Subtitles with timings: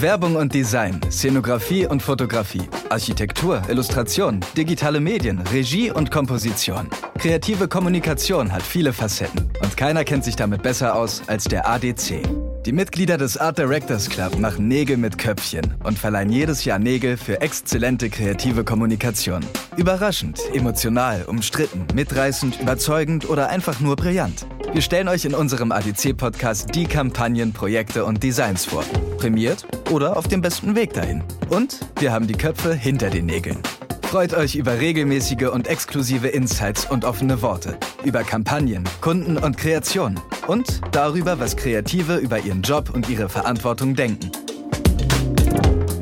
[0.00, 6.88] Werbung und Design, Szenografie und Fotografie, Architektur, Illustration, digitale Medien, Regie und Komposition.
[7.18, 12.20] Kreative Kommunikation hat viele Facetten und keiner kennt sich damit besser aus als der ADC.
[12.66, 17.16] Die Mitglieder des Art Directors Club machen Nägel mit Köpfchen und verleihen jedes Jahr Nägel
[17.16, 19.44] für exzellente kreative Kommunikation.
[19.76, 24.46] Überraschend, emotional, umstritten, mitreißend, überzeugend oder einfach nur brillant.
[24.76, 28.84] Wir stellen euch in unserem ADC-Podcast die Kampagnen, Projekte und Designs vor.
[29.16, 31.24] Prämiert oder auf dem besten Weg dahin.
[31.48, 33.56] Und wir haben die Köpfe hinter den Nägeln.
[34.02, 40.20] Freut euch über regelmäßige und exklusive Insights und offene Worte, über Kampagnen, Kunden und Kreationen
[40.46, 44.30] und darüber, was Kreative über ihren Job und ihre Verantwortung denken.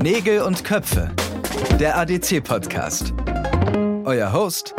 [0.02, 1.12] Nägel und Köpfe,
[1.78, 3.14] der ADC-Podcast.
[4.04, 4.74] Euer Host,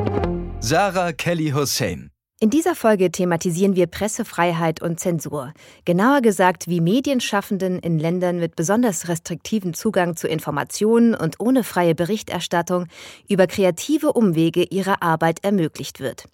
[0.59, 2.11] Sarah Kelly Hussein.
[2.41, 5.53] In dieser Folge thematisieren wir Pressefreiheit und Zensur.
[5.85, 11.95] Genauer gesagt, wie Medienschaffenden in Ländern mit besonders restriktivem Zugang zu Informationen und ohne freie
[11.95, 12.87] Berichterstattung
[13.29, 16.25] über kreative Umwege ihre Arbeit ermöglicht wird.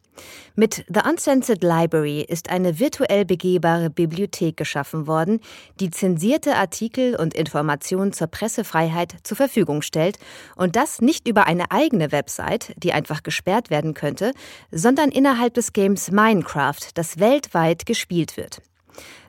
[0.55, 5.39] Mit The Uncensored Library ist eine virtuell begehbare Bibliothek geschaffen worden,
[5.79, 10.19] die zensierte Artikel und Informationen zur Pressefreiheit zur Verfügung stellt
[10.55, 14.33] und das nicht über eine eigene Website, die einfach gesperrt werden könnte,
[14.71, 18.61] sondern innerhalb des Games Minecraft, das weltweit gespielt wird.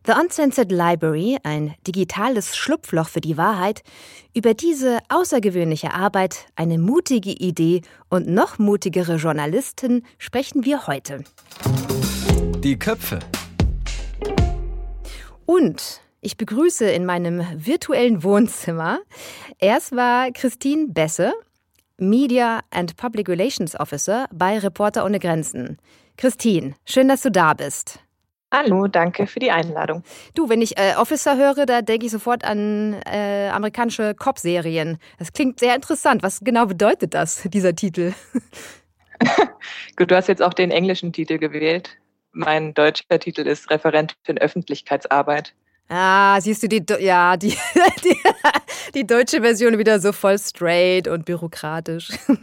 [0.04, 3.82] The Uncensored Library, ein digitales Schlupfloch für die Wahrheit,
[4.34, 11.24] über diese außergewöhnliche Arbeit, eine mutige Idee und noch mutigere Journalisten sprechen wir heute.
[12.58, 13.20] Die Köpfe.
[15.46, 19.00] Und ich begrüße in meinem virtuellen Wohnzimmer
[19.58, 21.32] erst war Christine Besse,
[21.98, 25.78] Media and Public Relations Officer bei Reporter ohne Grenzen.
[26.16, 28.00] Christine, schön, dass du da bist.
[28.52, 30.04] Hallo, danke für die Einladung.
[30.34, 34.98] Du, wenn ich äh, Officer höre, da denke ich sofort an äh, amerikanische Cop-Serien.
[35.18, 36.22] Das klingt sehr interessant.
[36.22, 38.12] Was genau bedeutet das, dieser Titel?
[39.96, 41.96] Gut, du hast jetzt auch den englischen Titel gewählt.
[42.32, 45.54] Mein deutscher Titel ist Referentin Öffentlichkeitsarbeit.
[45.88, 47.56] Ah, siehst du die, ja, die,
[48.04, 48.16] die,
[48.94, 52.10] die deutsche Version wieder so voll straight und bürokratisch.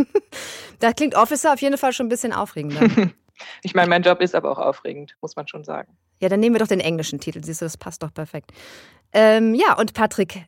[0.82, 3.12] Da klingt Officer auf jeden Fall schon ein bisschen aufregender.
[3.64, 5.96] Ich meine, mein Job ist aber auch aufregend, muss man schon sagen.
[6.20, 7.44] Ja, dann nehmen wir doch den englischen Titel.
[7.44, 8.52] Siehst du, das passt doch perfekt.
[9.14, 10.46] Ähm, ja, und Patrick,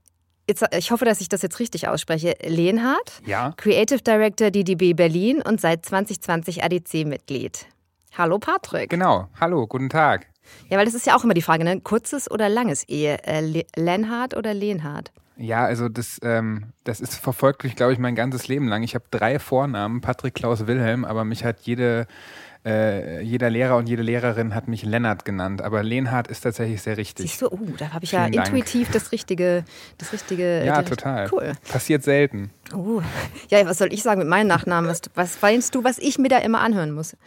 [0.47, 2.35] jetzt, ich hoffe, dass ich das jetzt richtig ausspreche.
[2.44, 3.53] Lehnhardt, ja.
[3.57, 7.68] Creative Director DDB Berlin und seit 2020 ADC-Mitglied.
[8.18, 8.90] Hallo Patrick.
[8.90, 10.28] Genau, hallo, guten Tag.
[10.69, 11.79] Ja, weil das ist ja auch immer die Frage, ne?
[11.79, 13.23] kurzes oder langes Ehe?
[13.23, 15.12] Äh, Lenhardt oder Lehnhardt?
[15.38, 18.84] Ja, also das, ähm, das ist verfolgt mich, glaube ich, mein ganzes Leben lang.
[18.84, 22.06] Ich habe drei Vornamen, Patrick, Klaus, Wilhelm, aber mich hat jede
[22.63, 26.97] äh, jeder Lehrer und jede Lehrerin hat mich Lennart genannt, aber Lehnhardt ist tatsächlich sehr
[26.97, 27.31] richtig.
[27.31, 28.94] Siehst du, oh, da habe ich Vielen ja intuitiv Dank.
[28.94, 29.66] das richtige,
[29.97, 30.63] das richtige.
[30.63, 31.27] Ja, total.
[31.31, 31.53] Cool.
[31.67, 32.51] Passiert selten.
[32.75, 33.01] Oh.
[33.49, 34.89] Ja, was soll ich sagen mit meinem Nachnamen?
[34.89, 37.17] Was, was meinst du, was ich mir da immer anhören muss?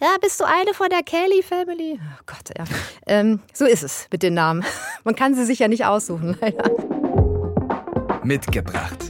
[0.00, 1.98] Ja, bist du eine von der Kelly Family?
[1.98, 2.64] Oh Gott, ja.
[3.06, 4.62] Ähm, so ist es mit den Namen.
[5.04, 6.70] Man kann sie sich ja nicht aussuchen, leider.
[8.24, 9.08] Mitgebracht.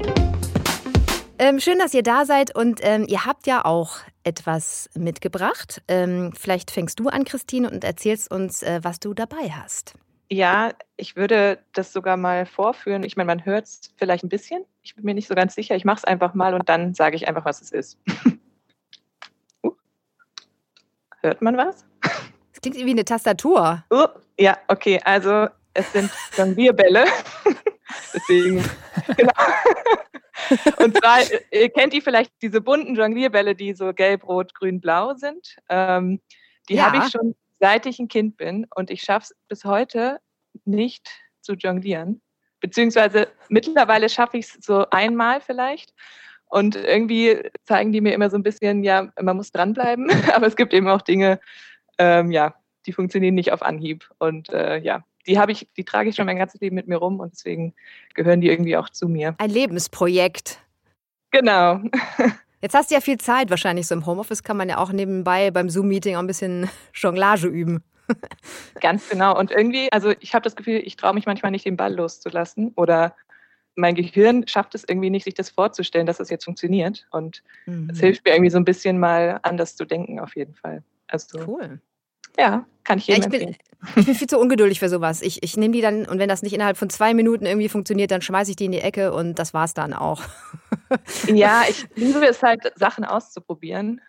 [1.44, 5.82] Ähm, schön, dass ihr da seid und ähm, ihr habt ja auch etwas mitgebracht.
[5.88, 9.94] Ähm, vielleicht fängst du an, Christine, und erzählst uns, äh, was du dabei hast.
[10.30, 13.02] Ja, ich würde das sogar mal vorführen.
[13.02, 14.64] Ich meine, man hört es vielleicht ein bisschen.
[14.82, 15.74] Ich bin mir nicht so ganz sicher.
[15.74, 17.98] Ich mache es einfach mal und dann sage ich einfach, was es ist.
[19.64, 19.72] uh.
[21.22, 21.84] Hört man was?
[22.52, 23.82] Das klingt wie eine Tastatur.
[23.92, 24.06] Uh,
[24.38, 25.00] ja, okay.
[25.04, 27.04] Also es sind Jonglierbälle.
[28.14, 28.64] Deswegen,
[29.16, 29.32] genau.
[30.78, 31.18] Und zwar,
[31.50, 35.56] ihr kennt ihr vielleicht diese bunten Jonglierbälle, die so gelb, rot, grün, blau sind.
[35.68, 36.20] Ähm,
[36.68, 36.86] die ja.
[36.86, 40.18] habe ich schon seit ich ein Kind bin und ich schaffe es bis heute
[40.64, 41.08] nicht
[41.42, 42.20] zu jonglieren.
[42.58, 45.94] Beziehungsweise mittlerweile schaffe ich es so einmal vielleicht.
[46.46, 50.56] Und irgendwie zeigen die mir immer so ein bisschen, ja, man muss dranbleiben, aber es
[50.56, 51.40] gibt eben auch Dinge,
[51.98, 54.10] ähm, ja, die funktionieren nicht auf Anhieb.
[54.18, 56.96] Und äh, ja, die habe ich, die trage ich schon mein ganzes Leben mit mir
[56.96, 57.74] rum und deswegen
[58.14, 59.34] gehören die irgendwie auch zu mir.
[59.38, 60.58] Ein Lebensprojekt.
[61.30, 61.80] Genau.
[62.60, 65.50] Jetzt hast du ja viel Zeit wahrscheinlich so im Homeoffice kann man ja auch nebenbei
[65.50, 67.82] beim Zoom-Meeting auch ein bisschen Jonglage üben.
[68.80, 69.36] Ganz genau.
[69.38, 72.72] Und irgendwie, also ich habe das Gefühl, ich traue mich manchmal nicht, den Ball loszulassen
[72.76, 73.16] oder
[73.74, 77.06] mein Gehirn schafft es irgendwie nicht, sich das vorzustellen, dass es das jetzt funktioniert.
[77.10, 77.94] Und es mhm.
[77.94, 80.82] hilft mir irgendwie so ein bisschen mal anders zu denken, auf jeden Fall.
[81.08, 81.80] Also, cool.
[82.38, 83.56] Ja, kann ich jedem ja, ich bin,
[83.96, 85.22] ich bin viel zu ungeduldig für sowas.
[85.22, 88.10] Ich, ich nehme die dann und wenn das nicht innerhalb von zwei Minuten irgendwie funktioniert,
[88.10, 90.22] dann schmeiße ich die in die Ecke und das war's dann auch.
[91.26, 94.00] ja, ich liebe es halt, Sachen auszuprobieren.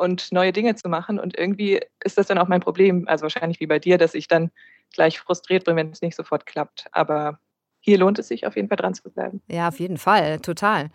[0.00, 1.20] und neue Dinge zu machen.
[1.20, 4.26] Und irgendwie ist das dann auch mein Problem, also wahrscheinlich wie bei dir, dass ich
[4.26, 4.50] dann
[4.94, 6.86] gleich frustriert bin, wenn es nicht sofort klappt.
[6.92, 7.38] Aber
[7.80, 9.42] hier lohnt es sich auf jeden Fall dran zu bleiben.
[9.48, 10.90] Ja, auf jeden Fall, total.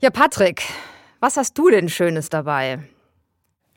[0.00, 0.62] Ja, Patrick,
[1.20, 2.80] was hast du denn Schönes dabei?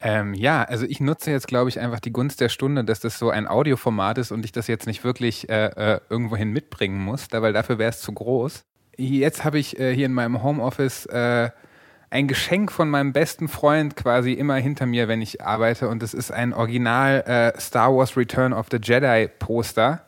[0.05, 3.17] Ähm, ja, also ich nutze jetzt, glaube ich, einfach die Gunst der Stunde, dass das
[3.17, 7.25] so ein Audioformat ist und ich das jetzt nicht wirklich äh, äh, irgendwohin mitbringen muss,
[7.31, 8.65] weil dafür wäre es zu groß.
[8.97, 11.49] Jetzt habe ich äh, hier in meinem Homeoffice äh,
[12.11, 15.89] ein Geschenk von meinem besten Freund quasi immer hinter mir, wenn ich arbeite.
[15.89, 17.23] Und es ist ein Original
[17.55, 20.05] äh, Star Wars Return of the Jedi Poster,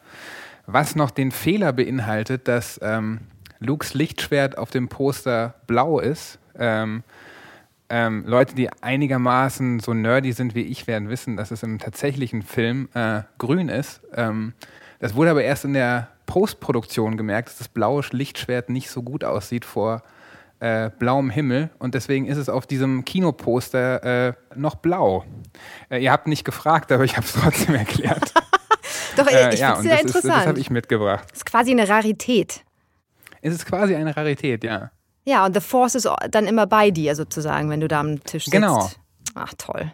[0.67, 3.21] was noch den Fehler beinhaltet, dass ähm,
[3.57, 6.37] Lukes Lichtschwert auf dem Poster blau ist.
[6.55, 7.01] Ähm,
[7.89, 12.41] ähm, Leute, die einigermaßen so nerdy sind wie ich, werden wissen, dass es im tatsächlichen
[12.41, 14.01] Film äh, grün ist.
[14.13, 14.53] Ähm,
[14.99, 19.23] das wurde aber erst in der Postproduktion gemerkt, dass das blaue Lichtschwert nicht so gut
[19.23, 20.03] aussieht vor
[20.59, 25.23] äh, blauem Himmel und deswegen ist es auf diesem Kinoposter äh, noch blau.
[25.89, 28.33] Äh, ihr habt nicht gefragt, aber ich habe es trotzdem erklärt.
[29.15, 30.35] Doch, äh, ich ja, finde es sehr interessant.
[30.35, 31.25] das habe ich mitgebracht.
[31.29, 32.63] Das ist quasi eine Rarität.
[33.41, 34.91] Es ist quasi eine Rarität, ja.
[35.27, 38.45] Ja, und The Force ist dann immer bei dir sozusagen, wenn du da am Tisch
[38.45, 38.53] sitzt.
[38.53, 38.89] Genau.
[39.35, 39.91] Ach, toll.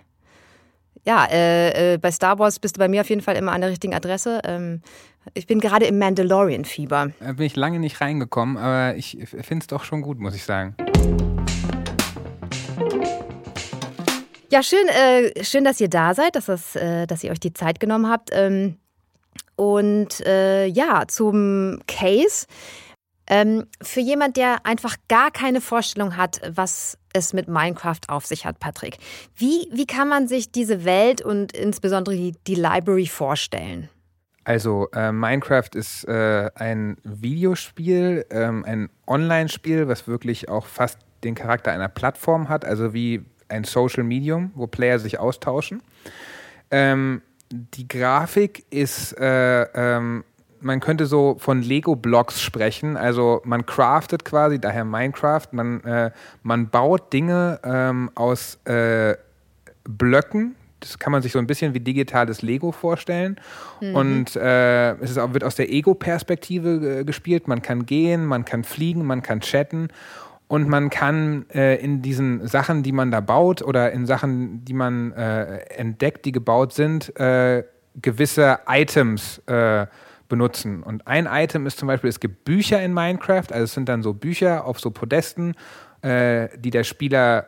[1.06, 3.62] Ja, äh, äh, bei Star Wars bist du bei mir auf jeden Fall immer an
[3.62, 4.42] der richtigen Adresse.
[4.44, 4.84] Ähm,
[5.34, 7.14] ich bin gerade im Mandalorian-Fieber.
[7.20, 10.44] Da bin ich lange nicht reingekommen, aber ich finde es doch schon gut, muss ich
[10.44, 10.76] sagen.
[14.52, 17.54] Ja, schön, äh, schön, dass ihr da seid, dass, das, äh, dass ihr euch die
[17.54, 18.30] Zeit genommen habt.
[18.34, 18.78] Ähm,
[19.56, 22.46] und äh, ja, zum Case.
[23.28, 28.46] Ähm, für jemand, der einfach gar keine Vorstellung hat, was es mit Minecraft auf sich
[28.46, 28.98] hat, Patrick,
[29.36, 33.90] wie, wie kann man sich diese Welt und insbesondere die, die Library vorstellen?
[34.46, 41.36] Also äh, Minecraft ist äh, ein Videospiel, ähm, ein Online-Spiel, was wirklich auch fast den
[41.36, 45.82] Charakter einer Plattform hat, also wie ein Social Medium, wo Player sich austauschen.
[46.72, 47.22] Ähm,
[47.52, 50.24] die Grafik ist, äh, ähm,
[50.64, 56.12] man könnte so von Lego-Blocks sprechen, also man craftet quasi, daher Minecraft, man, äh,
[56.42, 59.16] man baut Dinge ähm, aus äh,
[59.84, 63.40] Blöcken, das kann man sich so ein bisschen wie digitales Lego vorstellen.
[63.80, 63.96] Mhm.
[63.96, 67.48] Und äh, es ist wird aus der Ego-Perspektive äh, gespielt.
[67.48, 69.88] Man kann gehen, man kann fliegen, man kann chatten.
[70.50, 74.74] Und man kann äh, in diesen Sachen, die man da baut oder in Sachen, die
[74.74, 77.14] man äh, entdeckt, die gebaut sind,
[78.02, 79.86] gewisse Items äh,
[80.30, 80.84] benutzen.
[80.84, 84.04] Und ein Item ist zum Beispiel, es gibt Bücher in Minecraft, also es sind dann
[84.04, 85.56] so Bücher auf so Podesten,
[86.04, 87.48] die der Spieler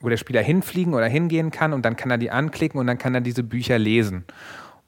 [0.00, 2.98] wo der Spieler hinfliegen oder hingehen kann und dann kann er die anklicken und dann
[2.98, 4.24] kann er diese Bücher lesen.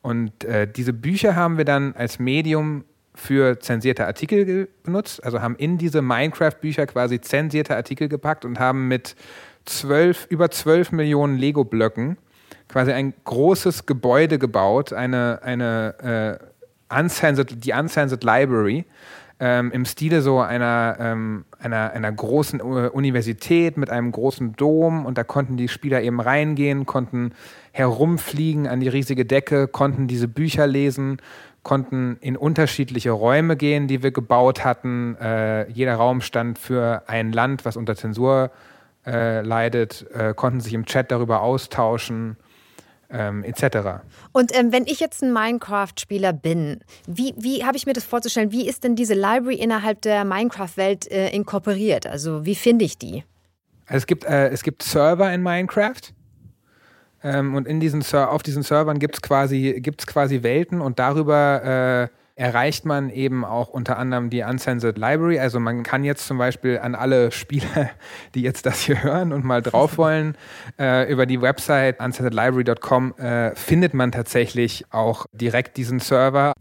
[0.02, 5.56] Und äh, diese Bücher haben wir dann als Medium für zensierte Artikel benutzt, also haben
[5.56, 9.16] in diese Minecraft-Bücher quasi zensierte Artikel gepackt und haben mit
[9.64, 12.16] zwölf, über 12 Millionen Lego-Blöcken
[12.68, 16.44] quasi ein großes Gebäude gebaut, eine, eine äh,
[16.90, 18.84] uncensored, die Uncensored Library,
[19.40, 25.16] ähm, im Stile so einer, ähm, einer, einer großen Universität mit einem großen Dom und
[25.16, 27.32] da konnten die Spieler eben reingehen, konnten
[27.72, 31.18] herumfliegen an die riesige Decke, konnten diese Bücher lesen,
[31.62, 35.16] konnten in unterschiedliche Räume gehen, die wir gebaut hatten.
[35.20, 38.50] Äh, jeder Raum stand für ein Land, was unter Zensur
[39.06, 42.36] äh, leidet, äh, konnten sich im Chat darüber austauschen
[43.10, 44.02] ähm, etc.
[44.32, 48.52] Und ähm, wenn ich jetzt ein Minecraft-Spieler bin, wie, wie habe ich mir das vorzustellen?
[48.52, 52.06] Wie ist denn diese Library innerhalb der Minecraft-Welt äh, inkorporiert?
[52.06, 53.24] Also wie finde ich die?
[53.86, 56.12] Also es gibt, äh, es gibt Server in Minecraft.
[57.22, 62.08] Ähm, und in diesen auf diesen Servern gibt es quasi, gibt's quasi Welten und darüber
[62.12, 65.40] äh, erreicht man eben auch unter anderem die Uncensored Library.
[65.40, 67.90] Also man kann jetzt zum Beispiel an alle Spieler,
[68.34, 70.36] die jetzt das hier hören und mal drauf wollen,
[70.78, 76.52] äh, über die Website uncensoredlibrary.com äh, findet man tatsächlich auch direkt diesen Server.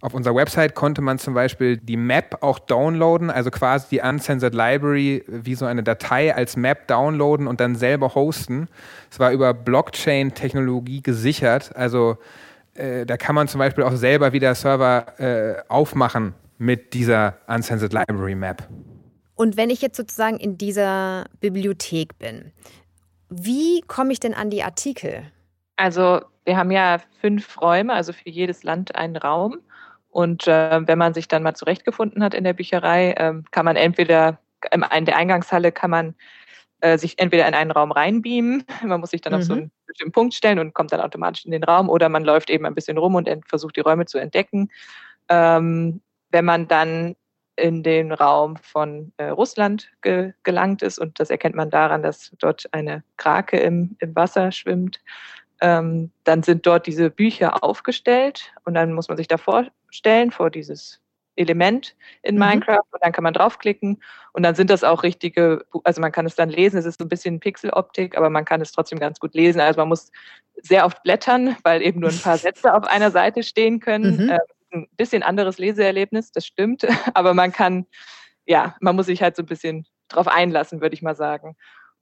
[0.00, 4.52] Auf unserer Website konnte man zum Beispiel die Map auch downloaden, also quasi die Uncensored
[4.52, 8.66] Library wie so eine Datei als Map downloaden und dann selber hosten.
[9.08, 12.16] Es war über Blockchain-Technologie gesichert, also
[12.74, 17.92] äh, da kann man zum Beispiel auch selber wieder Server äh, aufmachen mit dieser Uncensored
[17.92, 18.68] Library Map.
[19.34, 22.52] Und wenn ich jetzt sozusagen in dieser Bibliothek bin,
[23.28, 25.22] wie komme ich denn an die Artikel?
[25.76, 29.58] Also wir haben ja fünf Räume, also für jedes Land einen Raum.
[30.10, 33.76] Und äh, wenn man sich dann mal zurechtgefunden hat in der Bücherei, äh, kann man
[33.76, 34.38] entweder
[34.70, 36.14] in der Eingangshalle kann man
[36.82, 39.38] äh, sich entweder in einen Raum reinbeamen, man muss sich dann mhm.
[39.38, 39.58] auf so mhm.
[39.60, 42.66] einen bestimmten Punkt stellen und kommt dann automatisch in den Raum, oder man läuft eben
[42.66, 44.70] ein bisschen rum und versucht die Räume zu entdecken.
[45.28, 47.14] Ähm, wenn man dann
[47.56, 50.98] in den Raum von äh, Russland ge gelangt ist.
[50.98, 55.00] Und das erkennt man daran, dass dort eine Krake im, im Wasser schwimmt.
[55.60, 60.50] Ähm, dann sind dort diese Bücher aufgestellt und dann muss man sich da vorstellen, vor
[60.50, 61.00] dieses
[61.36, 62.40] Element in mhm.
[62.40, 66.26] Minecraft und dann kann man draufklicken und dann sind das auch richtige, also man kann
[66.26, 69.18] es dann lesen, es ist so ein bisschen Pixeloptik, aber man kann es trotzdem ganz
[69.20, 69.60] gut lesen.
[69.60, 70.10] Also man muss
[70.56, 74.24] sehr oft blättern, weil eben nur ein paar Sätze auf einer Seite stehen können.
[74.24, 74.30] Mhm.
[74.30, 74.38] Äh,
[74.72, 77.86] ein bisschen anderes Leseerlebnis, das stimmt, aber man kann,
[78.46, 81.56] ja, man muss sich halt so ein bisschen drauf einlassen, würde ich mal sagen.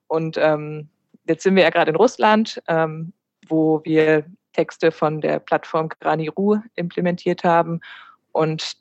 [0.06, 0.88] Und ähm,
[1.26, 3.12] jetzt sind wir ja gerade in Russland, ähm,
[3.48, 7.80] wo wir Texte von der Plattform Graniru implementiert haben.
[8.32, 8.76] Und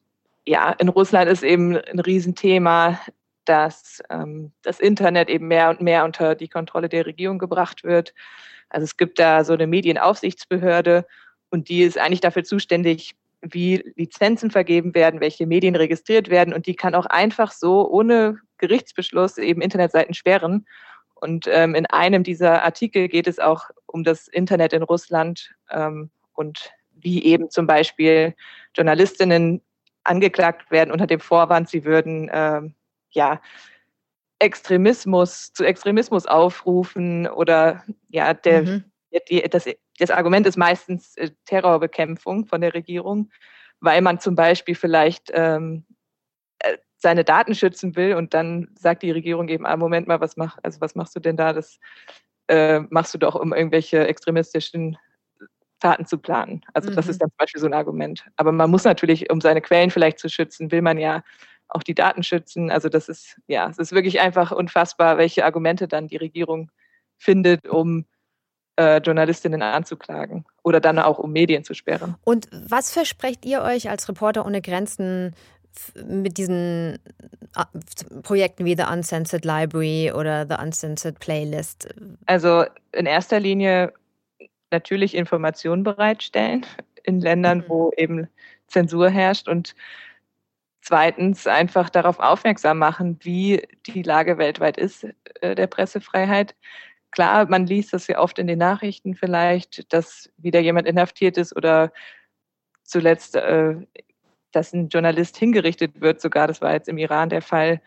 [0.49, 2.99] ja, in Russland ist eben ein Riesenthema,
[3.45, 8.15] dass ähm, das Internet eben mehr und mehr unter die Kontrolle der Regierung gebracht wird.
[8.67, 11.05] Also es gibt da so eine Medienaufsichtsbehörde
[11.51, 16.65] und die ist eigentlich dafür zuständig, wie Lizenzen vergeben werden, welche Medien registriert werden und
[16.65, 20.65] die kann auch einfach so ohne Gerichtsbeschluss eben Internetseiten sperren.
[21.13, 26.09] Und ähm, in einem dieser Artikel geht es auch um das Internet in Russland ähm,
[26.33, 28.33] und wie eben zum Beispiel
[28.75, 29.61] Journalistinnen
[30.03, 32.75] angeklagt werden unter dem Vorwand, sie würden ähm,
[33.11, 33.41] ja
[34.39, 38.83] Extremismus zu Extremismus aufrufen oder ja der mhm.
[39.29, 39.65] die, das,
[39.99, 43.29] das Argument ist meistens äh, Terrorbekämpfung von der Regierung,
[43.81, 45.85] weil man zum Beispiel vielleicht ähm,
[46.59, 50.37] äh, seine Daten schützen will und dann sagt die Regierung eben, ah, Moment mal, was
[50.37, 51.53] mach, also was machst du denn da?
[51.53, 51.79] Das
[52.47, 54.97] äh, machst du doch, um irgendwelche extremistischen
[55.79, 56.61] Taten zu planen.
[56.73, 56.95] Also mhm.
[56.95, 57.19] das ist mhm.
[57.19, 58.25] dann zum Beispiel so ein Argument.
[58.37, 61.23] Aber man muss natürlich, um seine Quellen vielleicht zu schützen, will man ja
[61.69, 62.71] auch die Daten schützen.
[62.71, 66.71] Also das ist, ja, es ist wirklich einfach unfassbar, welche Argumente dann die Regierung
[67.17, 68.05] findet, um
[68.79, 72.15] äh, Journalistinnen anzuklagen oder dann auch um Medien zu sperren.
[72.23, 75.35] Und was versprecht ihr euch als Reporter ohne Grenzen
[76.07, 76.99] mit diesen
[77.55, 81.89] äh, Projekten wie The Uncensored Library oder The Uncensored Playlist?
[82.25, 83.93] Also in erster Linie
[84.71, 86.65] natürlich Informationen bereitstellen
[87.03, 87.65] in Ländern, mhm.
[87.67, 88.27] wo eben
[88.67, 89.75] Zensur herrscht und
[90.81, 95.05] zweitens einfach darauf aufmerksam machen, wie die Lage weltweit ist
[95.41, 96.55] äh, der Pressefreiheit.
[97.11, 101.55] Klar, man liest das ja oft in den Nachrichten vielleicht, dass wieder jemand inhaftiert ist
[101.55, 101.91] oder
[102.83, 103.75] zuletzt, äh,
[104.51, 107.81] dass ein Journalist hingerichtet wird, sogar das war jetzt im Iran der Fall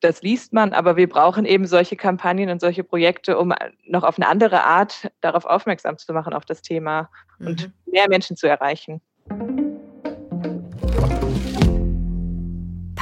[0.00, 3.52] das liest man, aber wir brauchen eben solche Kampagnen und solche Projekte, um
[3.86, 7.46] noch auf eine andere Art darauf aufmerksam zu machen, auf das Thema mhm.
[7.46, 9.00] und mehr Menschen zu erreichen.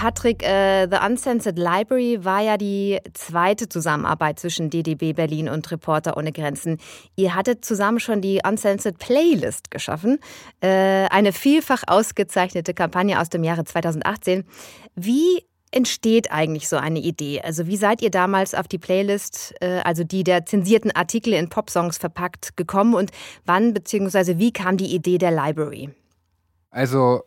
[0.04, 6.18] Patrick, äh, The Uncensored Library war ja die zweite Zusammenarbeit zwischen DDB Berlin und Reporter
[6.18, 6.76] ohne Grenzen.
[7.16, 10.18] Ihr hattet zusammen schon die Uncensored Playlist geschaffen,
[10.60, 14.44] äh, eine vielfach ausgezeichnete Kampagne aus dem Jahre 2018.
[14.94, 17.40] Wie entsteht eigentlich so eine Idee?
[17.42, 21.48] Also wie seid ihr damals auf die Playlist, äh, also die der zensierten Artikel in
[21.48, 23.10] Popsongs verpackt, gekommen und
[23.44, 24.38] wann bzw.
[24.38, 25.90] wie kam die Idee der Library?
[26.70, 27.24] Also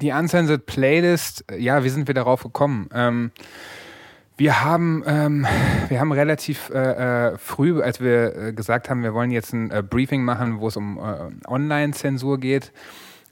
[0.00, 2.88] die Uncensored Playlist, ja, wie sind wir darauf gekommen?
[2.92, 3.32] Ähm,
[4.36, 5.46] wir haben, ähm,
[5.88, 9.70] wir haben relativ äh, äh, früh, als wir äh, gesagt haben, wir wollen jetzt ein
[9.72, 12.72] äh, Briefing machen, wo es um äh, Online-Zensur geht,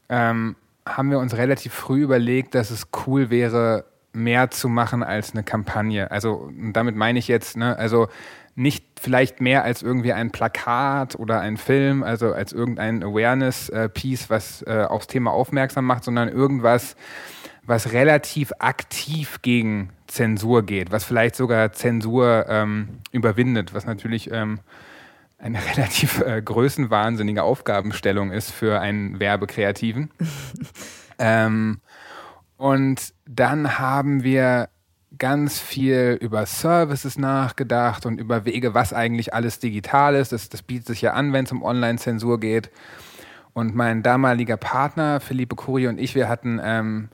[0.09, 3.85] ähm, haben wir uns relativ früh überlegt, dass es cool wäre,
[4.17, 6.11] mehr zu machen als eine Kampagne.
[6.11, 8.09] Also damit meine ich jetzt, ne, also
[8.55, 14.63] nicht vielleicht mehr als irgendwie ein Plakat oder ein Film, also als irgendein Awareness-Piece, was
[14.63, 16.97] äh, aufs Thema aufmerksam macht, sondern irgendwas,
[17.63, 24.61] was relativ aktiv gegen Zensur geht, was vielleicht sogar Zensur ähm, überwindet, was natürlich ähm,
[25.39, 30.11] eine relativ äh, größenwahnsinnige Aufgabenstellung ist für einen Werbekreativen.
[31.19, 31.81] ähm,
[32.57, 34.69] und dann haben wir
[35.19, 40.33] ganz viel über Services nachgedacht und über Wege, was eigentlich alles digital ist.
[40.33, 42.71] Das, das bietet sich ja an, wenn es um Online-Zensur geht.
[43.53, 47.09] Und mein damaliger Partner, Philippe Curie und ich, wir hatten, ähm,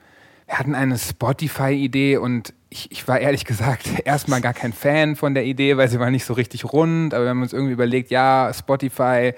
[0.45, 5.33] wir hatten eine Spotify-Idee und ich, ich war ehrlich gesagt erstmal gar kein Fan von
[5.33, 7.13] der Idee, weil sie war nicht so richtig rund.
[7.13, 9.33] Aber wir haben uns irgendwie überlegt, ja, Spotify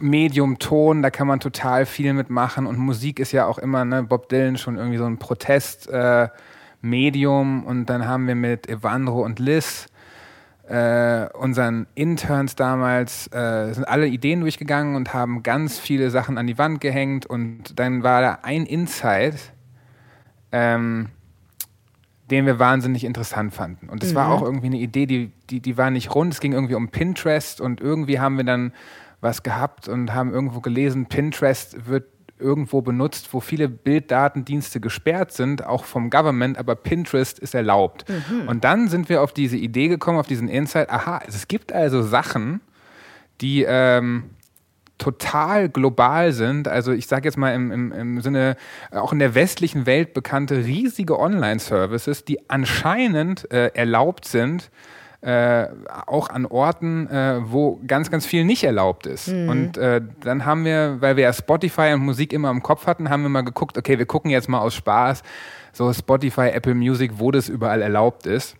[0.00, 4.02] Medium Ton, da kann man total viel mitmachen und Musik ist ja auch immer, ne,
[4.02, 9.38] Bob Dylan schon irgendwie so ein Protestmedium äh, und dann haben wir mit Evandro und
[9.38, 9.88] Liz
[10.68, 16.46] äh, unseren Interns damals äh, sind alle Ideen durchgegangen und haben ganz viele Sachen an
[16.46, 19.52] die Wand gehängt und dann war da ein Insight,
[20.50, 21.10] ähm,
[22.30, 23.88] den wir wahnsinnig interessant fanden.
[23.88, 24.16] Und das mhm.
[24.16, 26.32] war auch irgendwie eine Idee, die, die, die war nicht rund.
[26.32, 28.72] Es ging irgendwie um Pinterest und irgendwie haben wir dann
[29.20, 32.04] was gehabt und haben irgendwo gelesen, Pinterest wird
[32.38, 38.04] irgendwo benutzt, wo viele Bilddatendienste gesperrt sind, auch vom Government, aber Pinterest ist erlaubt.
[38.08, 38.48] Mhm.
[38.48, 42.02] Und dann sind wir auf diese Idee gekommen, auf diesen Insight, aha, es gibt also
[42.02, 42.60] Sachen,
[43.40, 44.30] die ähm,
[44.98, 46.68] total global sind.
[46.68, 48.56] Also ich sage jetzt mal im, im, im Sinne,
[48.90, 54.70] äh, auch in der westlichen Welt bekannte riesige Online-Services, die anscheinend äh, erlaubt sind,
[55.22, 55.66] äh,
[56.06, 59.28] auch an Orten, äh, wo ganz, ganz viel nicht erlaubt ist.
[59.28, 59.48] Mhm.
[59.48, 63.10] Und äh, dann haben wir, weil wir ja Spotify und Musik immer im Kopf hatten,
[63.10, 65.22] haben wir mal geguckt, okay, wir gucken jetzt mal aus Spaß,
[65.72, 68.56] so Spotify, Apple Music, wo das überall erlaubt ist.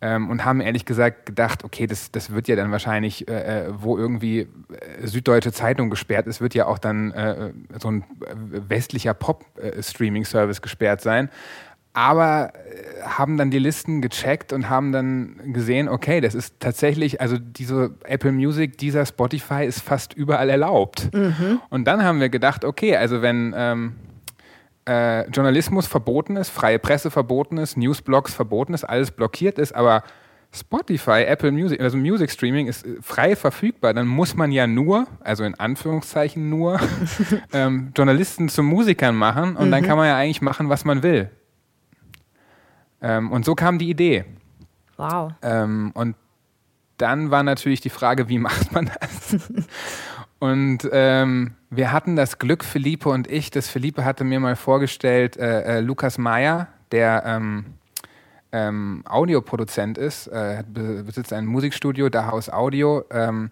[0.00, 3.72] Ähm, und haben ehrlich gesagt gedacht, okay, das, das wird ja dann wahrscheinlich, äh, äh
[3.72, 8.04] wo irgendwie äh, Süddeutsche Zeitung gesperrt ist, wird ja auch dann äh, so ein
[8.68, 11.30] westlicher Pop-Streaming-Service gesperrt sein
[11.94, 17.20] aber äh, haben dann die Listen gecheckt und haben dann gesehen, okay, das ist tatsächlich,
[17.20, 21.12] also diese Apple Music, dieser Spotify ist fast überall erlaubt.
[21.12, 21.60] Mhm.
[21.68, 23.94] Und dann haben wir gedacht, okay, also wenn ähm,
[24.88, 30.02] äh, Journalismus verboten ist, freie Presse verboten ist, Newsblogs verboten ist, alles blockiert ist, aber
[30.54, 35.06] Spotify, Apple Music, also Music Streaming ist äh, frei verfügbar, dann muss man ja nur,
[35.20, 36.80] also in Anführungszeichen nur,
[37.52, 39.70] ähm, Journalisten zu Musikern machen und mhm.
[39.72, 41.30] dann kann man ja eigentlich machen, was man will.
[43.02, 44.24] Ähm, und so kam die Idee.
[44.96, 45.32] Wow.
[45.42, 46.16] Ähm, und
[46.98, 49.36] dann war natürlich die Frage, wie macht man das?
[50.38, 55.36] und ähm, wir hatten das Glück, Philippe und ich, das Philippe hatte mir mal vorgestellt,
[55.36, 57.64] äh, äh, Lukas Meyer, der ähm,
[58.52, 63.50] ähm, Audioproduzent ist, äh, besitzt ein Musikstudio, Dahaus Audio, ähm,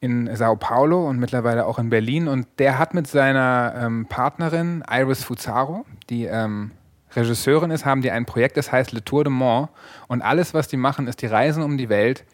[0.00, 2.28] in Sao Paulo und mittlerweile auch in Berlin.
[2.28, 6.72] Und der hat mit seiner ähm, Partnerin Iris Fuzaro, die ähm,
[7.16, 9.68] Regisseurin ist, haben die ein Projekt, das heißt Le Tour de Mont.
[10.08, 12.24] Und alles, was die machen, ist, die reisen um die Welt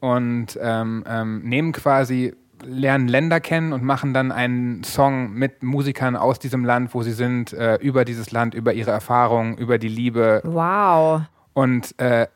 [0.00, 6.16] und ähm, ähm, nehmen quasi, lernen Länder kennen und machen dann einen Song mit Musikern
[6.16, 9.88] aus diesem Land, wo sie sind, äh, über dieses Land, über ihre Erfahrungen, über die
[9.88, 10.40] Liebe.
[10.44, 11.22] Wow.
[11.52, 12.26] Und äh,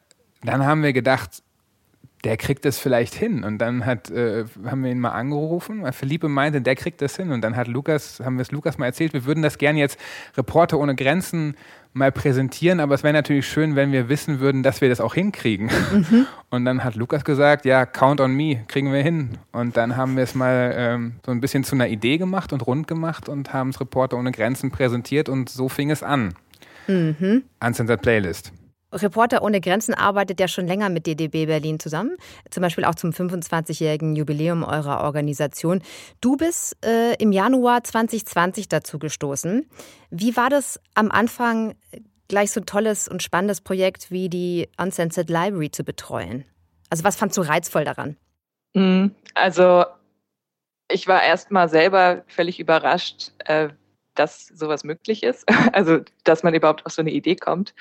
[0.42, 1.42] dann haben wir gedacht,
[2.24, 3.44] der kriegt das vielleicht hin.
[3.44, 7.16] Und dann hat, äh, haben wir ihn mal angerufen, weil Philippe meinte, der kriegt das
[7.16, 7.30] hin.
[7.30, 9.98] Und dann hat Lukas, haben wir es Lukas mal erzählt, wir würden das gerne jetzt
[10.36, 11.56] Reporter ohne Grenzen
[11.92, 15.14] mal präsentieren, aber es wäre natürlich schön, wenn wir wissen würden, dass wir das auch
[15.14, 15.70] hinkriegen.
[15.92, 16.26] Mhm.
[16.50, 19.38] Und dann hat Lukas gesagt, ja, count on me, kriegen wir hin.
[19.52, 22.66] Und dann haben wir es mal ähm, so ein bisschen zu einer Idee gemacht und
[22.66, 26.34] rund gemacht und haben es Reporter ohne Grenzen präsentiert und so fing es an.
[26.86, 27.42] Mhm.
[27.60, 28.52] Uncensored Playlist.
[28.92, 32.16] Reporter ohne Grenzen arbeitet ja schon länger mit DDB Berlin zusammen,
[32.50, 35.82] zum Beispiel auch zum 25-jährigen Jubiläum eurer Organisation.
[36.20, 39.68] Du bist äh, im Januar 2020 dazu gestoßen.
[40.10, 41.74] Wie war das am Anfang,
[42.28, 46.44] gleich so ein tolles und spannendes Projekt wie die Uncensored Library zu betreuen?
[46.90, 48.16] Also was fandst du reizvoll daran?
[48.74, 49.84] Mm, also
[50.90, 53.68] ich war erst mal selber völlig überrascht, äh,
[54.18, 55.44] dass sowas möglich ist.
[55.72, 57.74] Also, dass man überhaupt auf so eine Idee kommt.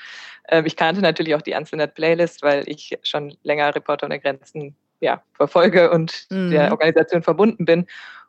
[0.48, 4.76] Ähm, ich kannte natürlich auch die Anselnet Playlist, weil ich schon länger Reporter ohne Grenzen
[5.00, 6.50] ja, verfolge und mhm.
[6.50, 7.86] der Organisation verbunden bin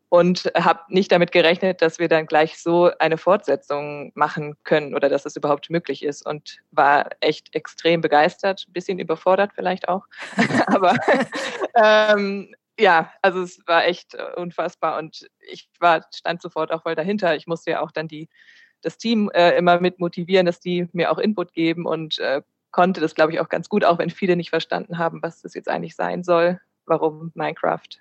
[0.10, 5.08] und habe nicht damit gerechnet, dass wir dann gleich so eine Fortsetzung machen können oder
[5.08, 10.06] dass es überhaupt möglich ist und war echt extrem begeistert, ein bisschen überfordert vielleicht auch,
[10.67, 10.95] aber
[11.76, 16.96] ähm, ja, also es war echt äh, unfassbar und ich war, stand sofort auch voll
[16.96, 17.36] dahinter.
[17.36, 18.30] Ich musste ja auch dann die,
[18.82, 23.02] das Team äh, immer mit motivieren, dass die mir auch Input geben und äh, konnte
[23.02, 25.70] das, glaube ich, auch ganz gut, auch wenn viele nicht verstanden haben, was das jetzt
[25.70, 28.00] eigentlich sein soll, warum Minecraft.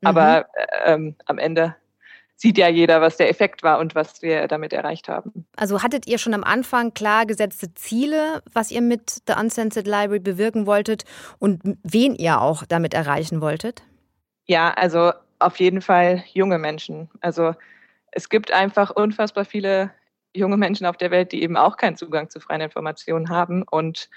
[0.00, 0.06] Mhm.
[0.06, 1.74] Aber äh, ähm, am Ende
[2.36, 5.46] sieht ja jeder, was der Effekt war und was wir damit erreicht haben.
[5.56, 10.20] Also hattet ihr schon am Anfang klar gesetzte Ziele, was ihr mit The Uncensored Library
[10.20, 11.04] bewirken wolltet
[11.38, 13.82] und wen ihr auch damit erreichen wolltet?
[14.50, 17.08] Ja, also auf jeden Fall junge Menschen.
[17.20, 17.54] Also
[18.10, 19.92] es gibt einfach unfassbar viele
[20.34, 23.62] junge Menschen auf der Welt, die eben auch keinen Zugang zu freien Informationen haben.
[23.62, 24.10] Und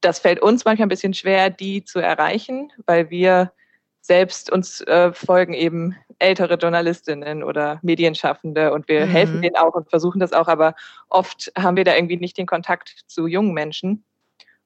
[0.00, 3.52] das fällt uns manchmal ein bisschen schwer, die zu erreichen, weil wir
[4.00, 9.10] selbst uns äh, folgen eben ältere Journalistinnen oder Medienschaffende und wir mhm.
[9.10, 10.74] helfen denen auch und versuchen das auch, aber
[11.10, 14.04] oft haben wir da irgendwie nicht den Kontakt zu jungen Menschen.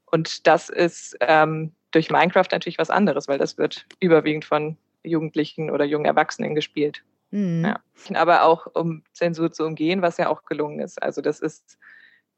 [0.07, 5.71] Und das ist ähm, durch Minecraft natürlich was anderes, weil das wird überwiegend von Jugendlichen
[5.71, 7.03] oder jungen Erwachsenen gespielt.
[7.31, 7.65] Mhm.
[7.65, 7.81] Ja.
[8.21, 11.03] Aber auch um Zensur zu umgehen, was ja auch gelungen ist.
[11.03, 11.79] Also das ist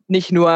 [0.09, 0.51] nicht nur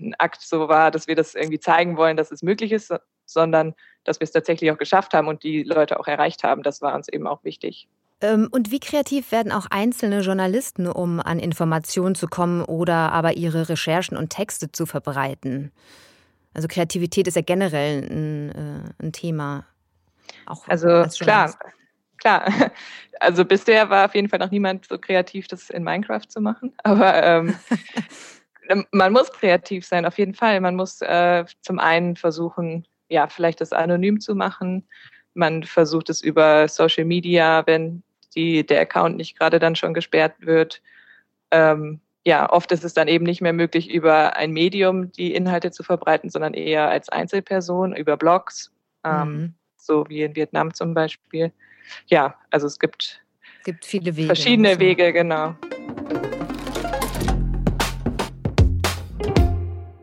[0.00, 2.92] ein Akt so war, dass wir das irgendwie zeigen wollen, dass es möglich ist,
[3.26, 6.62] sondern dass wir es tatsächlich auch geschafft haben und die Leute auch erreicht haben.
[6.62, 7.88] Das war uns eben auch wichtig.
[8.20, 13.36] Ähm, und wie kreativ werden auch einzelne Journalisten, um an Informationen zu kommen oder aber
[13.36, 15.72] ihre Recherchen und Texte zu verbreiten?
[16.54, 19.66] Also Kreativität ist ja generell ein, äh, ein Thema
[20.46, 21.54] auch also klar,
[22.18, 22.44] klar.
[23.20, 26.72] Also bisher war auf jeden Fall noch niemand so kreativ, das in Minecraft zu machen.
[26.82, 27.54] Aber ähm,
[28.90, 30.60] man muss kreativ sein, auf jeden Fall.
[30.60, 34.88] Man muss äh, zum einen versuchen, ja, vielleicht das anonym zu machen.
[35.34, 38.02] Man versucht es über Social Media, wenn
[38.34, 40.82] die, der Account nicht gerade dann schon gesperrt wird.
[41.52, 45.70] Ähm, ja, oft ist es dann eben nicht mehr möglich, über ein Medium die Inhalte
[45.70, 48.72] zu verbreiten, sondern eher als Einzelperson, über Blogs,
[49.04, 49.54] ähm, mhm.
[49.84, 51.52] So wie in Vietnam zum Beispiel.
[52.06, 53.22] Ja, also es gibt,
[53.64, 54.26] gibt viele Wege.
[54.26, 55.54] Verschiedene Wege, genau.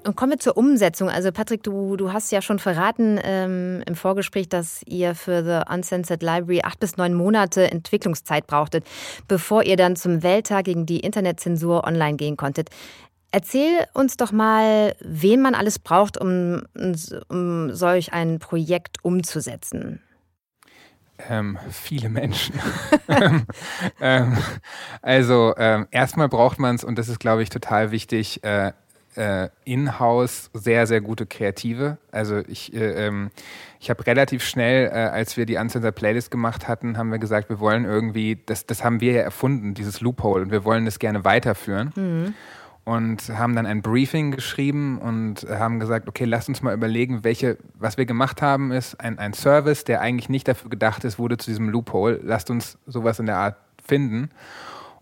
[0.06, 1.08] Und kommen wir zur Umsetzung.
[1.08, 5.72] Also Patrick, du, du hast ja schon verraten ähm, im Vorgespräch, dass ihr für The
[5.72, 8.86] Uncensored Library acht bis neun Monate Entwicklungszeit brauchtet,
[9.28, 12.70] bevor ihr dann zum Welttag gegen die Internetzensur online gehen konntet.
[13.32, 16.64] Erzähl uns doch mal, wen man alles braucht, um,
[17.28, 20.02] um solch ein Projekt umzusetzen.
[21.30, 22.56] Ähm, viele Menschen.
[24.02, 24.38] ähm,
[25.02, 28.72] also ähm, erstmal braucht man es, und das ist, glaube ich, total wichtig, äh,
[29.16, 31.98] äh, in-house sehr, sehr gute Kreative.
[32.12, 33.32] Also ich, äh, ähm,
[33.80, 37.50] ich habe relativ schnell, äh, als wir die Uncensored Playlist gemacht hatten, haben wir gesagt,
[37.50, 41.00] wir wollen irgendwie, das, das haben wir ja erfunden, dieses Loophole, und wir wollen das
[41.00, 41.92] gerne weiterführen.
[41.96, 42.34] Mhm.
[42.90, 47.60] Und haben dann ein Briefing geschrieben und haben gesagt, okay, lasst uns mal überlegen, welche,
[47.76, 51.38] was wir gemacht haben, ist ein, ein Service, der eigentlich nicht dafür gedacht ist, wurde
[51.38, 52.20] zu diesem Loophole.
[52.24, 54.32] Lasst uns sowas in der Art finden.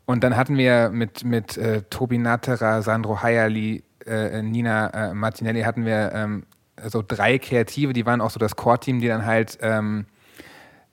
[0.05, 5.61] Und dann hatten wir mit, mit äh, Tobi Natterer, Sandro Hayali, äh, Nina äh, Martinelli
[5.61, 6.43] hatten wir ähm,
[6.87, 10.07] so drei Kreative, die waren auch so das Core-Team, die dann halt ähm,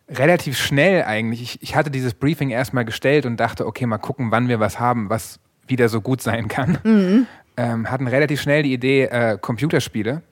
[0.09, 4.31] relativ schnell eigentlich, ich, ich hatte dieses Briefing erstmal gestellt und dachte, okay, mal gucken,
[4.31, 6.79] wann wir was haben, was wieder so gut sein kann.
[6.85, 7.27] Mhm.
[7.57, 10.23] Ähm, hatten relativ schnell die Idee, äh, Computerspiele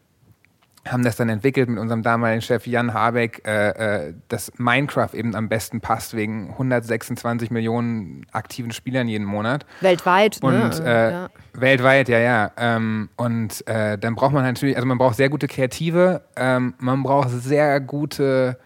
[0.89, 5.37] haben das dann entwickelt mit unserem damaligen Chef Jan Habeck, äh, äh, dass Minecraft eben
[5.37, 9.65] am besten passt wegen 126 Millionen aktiven Spielern jeden Monat.
[9.81, 10.49] Weltweit, ne?
[10.49, 11.11] und, ne?
[11.11, 11.31] Ja.
[11.61, 12.51] Weltweit, ja, ja.
[12.57, 17.05] Ähm, und äh, dann braucht man natürlich, also man braucht sehr gute Kreative, ähm, man
[17.05, 18.59] braucht sehr gute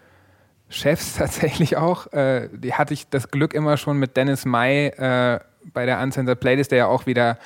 [0.69, 2.11] Chefs tatsächlich auch.
[2.13, 4.87] Äh, die hatte ich das Glück immer schon mit Dennis May
[5.73, 7.37] bei der Uncensored Playlist, der ja auch wieder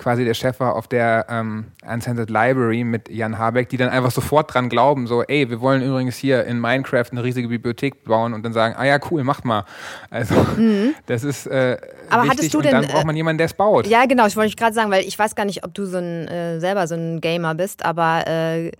[0.00, 4.10] quasi der Chef war auf der ähm, Uncensored Library mit Jan Habeck, die dann einfach
[4.10, 8.32] sofort dran glauben, so, ey, wir wollen übrigens hier in Minecraft eine riesige Bibliothek bauen
[8.32, 9.66] und dann sagen, ah ja, cool, macht mal.
[10.08, 10.94] Also mhm.
[11.04, 11.76] das ist äh,
[12.08, 13.86] Aber wichtig hattest du denn, und dann braucht man jemanden, der es baut.
[13.86, 16.26] Ja, genau, ich wollte gerade sagen, weil ich weiß gar nicht, ob du so ein,
[16.28, 18.72] äh, selber so ein Gamer bist, aber äh,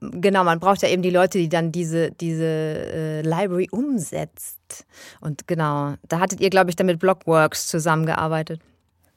[0.00, 4.58] genau, man braucht ja eben die Leute, die dann diese, diese äh, Library umsetzt.
[5.20, 8.60] Und genau, da hattet ihr, glaube ich, dann mit Blockworks zusammengearbeitet.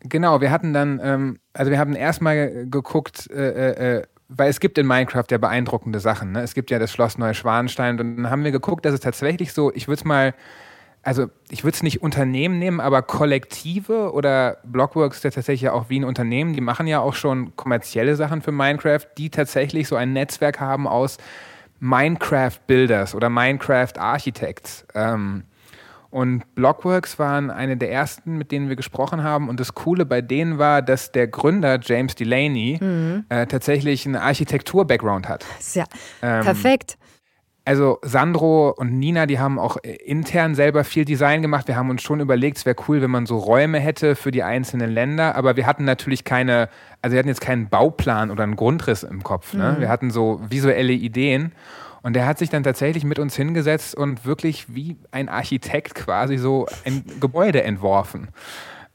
[0.02, 4.60] Genau, wir hatten dann, ähm, also wir haben erstmal geguckt, äh, äh, äh, weil es
[4.60, 6.34] gibt in Minecraft ja beeindruckende Sachen.
[6.34, 6.42] Ne?
[6.42, 9.74] Es gibt ja das Schloss Neuschwanstein und dann haben wir geguckt, dass es tatsächlich so,
[9.74, 10.34] ich würde es mal,
[11.02, 15.90] also ich würde es nicht Unternehmen nehmen, aber Kollektive oder Blockworks ist ja tatsächlich auch
[15.90, 19.96] wie ein Unternehmen, die machen ja auch schon kommerzielle Sachen für Minecraft, die tatsächlich so
[19.96, 21.18] ein Netzwerk haben aus
[21.80, 24.86] Minecraft-Builders oder Minecraft-Architects.
[24.96, 25.44] Ähm,
[26.10, 29.50] und Blockworks waren eine der ersten, mit denen wir gesprochen haben.
[29.50, 33.26] Und das Coole bei denen war, dass der Gründer James Delaney mhm.
[33.30, 35.46] äh, tatsächlich einen Architektur-Background hat.
[35.74, 35.84] Ja,
[36.22, 36.98] ähm, perfekt.
[37.68, 41.68] Also Sandro und Nina, die haben auch äh, intern selber viel Design gemacht.
[41.68, 44.42] Wir haben uns schon überlegt, es wäre cool, wenn man so Räume hätte für die
[44.42, 45.36] einzelnen Länder.
[45.36, 46.70] Aber wir hatten natürlich keine,
[47.02, 49.54] also wir hatten jetzt keinen Bauplan oder einen Grundriss im Kopf.
[49.54, 49.74] Ne?
[49.74, 49.82] Mhm.
[49.82, 51.52] Wir hatten so visuelle Ideen.
[52.04, 56.38] Und der hat sich dann tatsächlich mit uns hingesetzt und wirklich wie ein Architekt quasi
[56.38, 58.30] so ein Gebäude entworfen.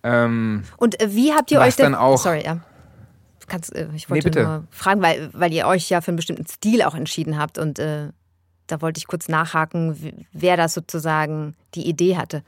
[0.03, 2.61] Ähm, und äh, wie habt ihr euch denn, dann auch sorry, ja.
[3.49, 6.47] Kannst, äh, ich wollte nee, nur fragen, weil, weil ihr euch ja für einen bestimmten
[6.47, 8.09] Stil auch entschieden habt und äh,
[8.73, 12.43] da wollte ich kurz nachhaken, wer das sozusagen die Idee hatte.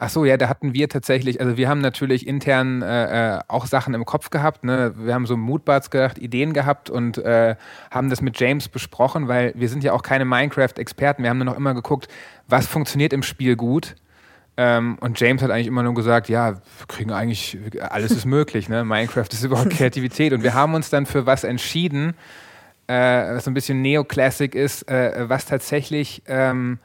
[0.00, 3.66] Ach so, ja, da hatten wir tatsächlich, also wir haben natürlich intern äh, äh auch
[3.66, 4.64] Sachen im Kopf gehabt.
[4.64, 4.92] Ne?
[4.96, 7.54] Wir haben so Moodboards gedacht, Ideen gehabt und äh,
[7.90, 11.22] haben das mit James besprochen, weil wir sind ja auch keine Minecraft-Experten.
[11.22, 12.08] Wir haben nur noch immer geguckt,
[12.48, 13.94] was funktioniert im Spiel gut.
[14.56, 18.68] Ähm, und James hat eigentlich immer nur gesagt, ja, wir kriegen eigentlich, alles ist möglich.
[18.68, 18.84] Ne?
[18.84, 20.32] Minecraft ist überhaupt Kreativität.
[20.32, 22.14] Und wir haben uns dann für was entschieden,
[22.88, 26.78] äh, was so ein bisschen Neoclassic ist, äh, was tatsächlich ähm,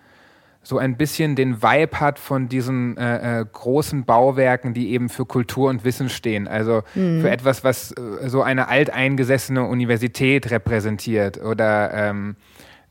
[0.63, 5.26] so ein bisschen den Vibe hat von diesen äh, äh, großen Bauwerken, die eben für
[5.26, 6.48] Kultur und Wissen stehen.
[6.48, 7.22] Also mhm.
[7.22, 12.38] für etwas, was äh, so eine alteingesessene Universität repräsentiert oder ähm,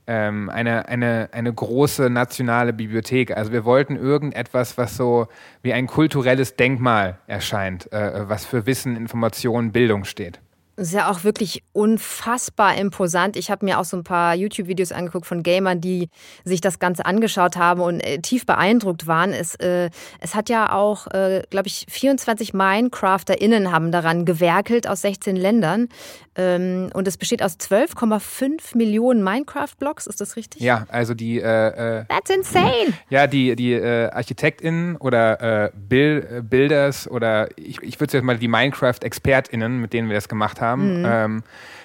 [0.07, 3.35] ähm, eine, eine, eine große nationale Bibliothek.
[3.35, 5.29] Also wir wollten irgendetwas, was so
[5.63, 10.42] wie ein kulturelles Denkmal erscheint, äh, was für Wissen, Information, Bildung steht.
[10.77, 13.37] Das ist ja auch wirklich unfassbar imposant.
[13.37, 16.09] Ich habe mir auch so ein paar YouTube-Videos angeguckt von Gamern, die
[16.45, 19.35] sich das Ganze angeschaut haben und äh, tief beeindruckt waren.
[19.35, 25.03] Es, äh, es hat ja auch, äh, glaube ich, 24 MinecrafterInnen haben daran gewerkelt aus
[25.03, 25.89] 16 Ländern.
[26.35, 30.63] Ähm, und es besteht aus 12,5 Millionen Minecraft-Blocks, ist das richtig?
[30.63, 31.39] Ja, also die.
[31.39, 32.95] Äh, äh That's insane!
[33.11, 39.79] Ja, die, die äh, ArchitektInnen oder Builders oder ich, ich würde jetzt mal die Minecraft-ExpertInnen,
[39.79, 41.01] mit denen wir das gemacht haben, haben.
[41.01, 41.07] Mhm.
[41.07, 41.43] Ähm,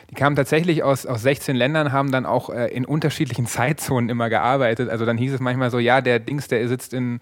[0.09, 4.29] die kamen tatsächlich aus, aus 16 Ländern, haben dann auch äh, in unterschiedlichen Zeitzonen immer
[4.29, 4.89] gearbeitet.
[4.89, 7.19] Also dann hieß es manchmal so, ja, der Dings, der sitzt in,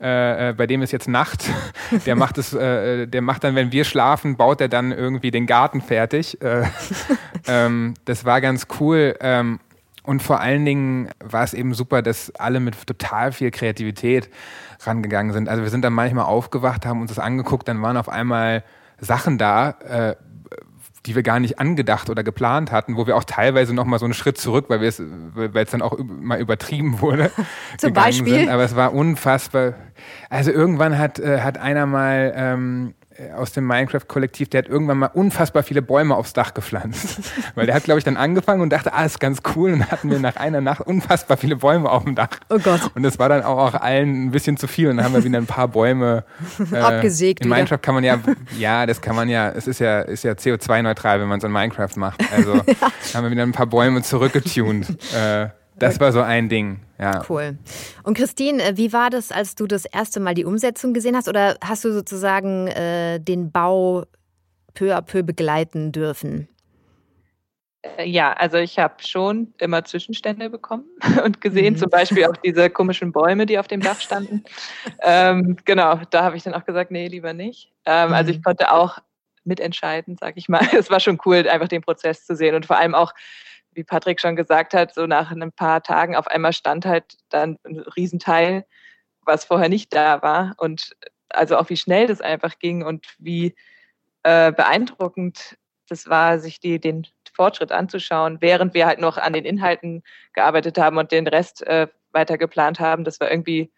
[0.00, 1.44] äh, äh bei dem ist jetzt Nacht.
[2.06, 5.46] Der macht es, äh, der macht dann, wenn wir schlafen, baut er dann irgendwie den
[5.46, 6.40] Garten fertig.
[6.42, 6.64] Äh,
[7.46, 9.16] ähm, das war ganz cool.
[9.20, 9.58] Ähm,
[10.02, 14.30] und vor allen Dingen war es eben super, dass alle mit total viel Kreativität
[14.80, 15.48] rangegangen sind.
[15.48, 18.64] Also wir sind dann manchmal aufgewacht, haben uns das angeguckt, dann waren auf einmal
[19.00, 20.16] Sachen da, äh,
[21.06, 24.04] die wir gar nicht angedacht oder geplant hatten, wo wir auch teilweise noch mal so
[24.04, 25.00] einen Schritt zurück, weil wir es,
[25.34, 27.30] weil es dann auch mal übertrieben wurde.
[27.78, 28.40] Zum Beispiel.
[28.40, 28.48] Sind.
[28.48, 29.74] Aber es war unfassbar.
[30.28, 32.97] Also irgendwann hat, äh, hat einer mal ähm, äh,
[33.36, 37.32] aus dem Minecraft-Kollektiv, der hat irgendwann mal unfassbar viele Bäume aufs Dach gepflanzt.
[37.54, 39.72] Weil der hat, glaube ich, dann angefangen und dachte, ah, ist ganz cool.
[39.72, 42.28] Und dann hatten wir nach einer Nacht unfassbar viele Bäume auf dem Dach.
[42.48, 42.90] Oh Gott.
[42.94, 44.88] Und das war dann auch, auch allen ein bisschen zu viel.
[44.88, 46.24] Und dann haben wir wieder ein paar Bäume
[46.72, 47.40] äh, abgesägt.
[47.40, 48.18] In Minecraft kann man ja,
[48.56, 51.52] ja, das kann man ja, es ist ja, ist ja CO2-neutral, wenn man es in
[51.52, 52.22] Minecraft macht.
[52.32, 53.14] Also ja.
[53.14, 54.96] haben wir wieder ein paar Bäume zurückgetunt.
[55.14, 55.48] Äh,
[55.78, 57.22] das war so ein Ding, ja.
[57.28, 57.58] Cool.
[58.02, 61.28] Und Christine, äh, wie war das, als du das erste Mal die Umsetzung gesehen hast?
[61.28, 64.04] Oder hast du sozusagen äh, den Bau
[64.74, 66.48] peu à peu begleiten dürfen?
[67.82, 70.84] Äh, ja, also ich habe schon immer Zwischenstände bekommen
[71.24, 71.78] und gesehen, mhm.
[71.78, 74.44] zum Beispiel auch diese komischen Bäume, die auf dem Dach standen.
[75.02, 77.72] ähm, genau, da habe ich dann auch gesagt, nee, lieber nicht.
[77.84, 78.14] Ähm, mhm.
[78.14, 78.42] Also ich mhm.
[78.42, 78.98] konnte auch
[79.44, 80.60] mitentscheiden, sag ich mal.
[80.72, 83.12] Es war schon cool, einfach den Prozess zu sehen und vor allem auch
[83.78, 87.58] wie Patrick schon gesagt hat, so nach ein paar Tagen auf einmal stand halt dann
[87.64, 88.66] ein Riesenteil,
[89.22, 90.54] was vorher nicht da war.
[90.58, 90.96] Und
[91.28, 93.54] also auch wie schnell das einfach ging und wie
[94.24, 95.56] äh, beeindruckend
[95.88, 100.02] das war, sich die, den Fortschritt anzuschauen, während wir halt noch an den Inhalten
[100.34, 103.04] gearbeitet haben und den Rest äh, weiter geplant haben.
[103.04, 103.70] Das war irgendwie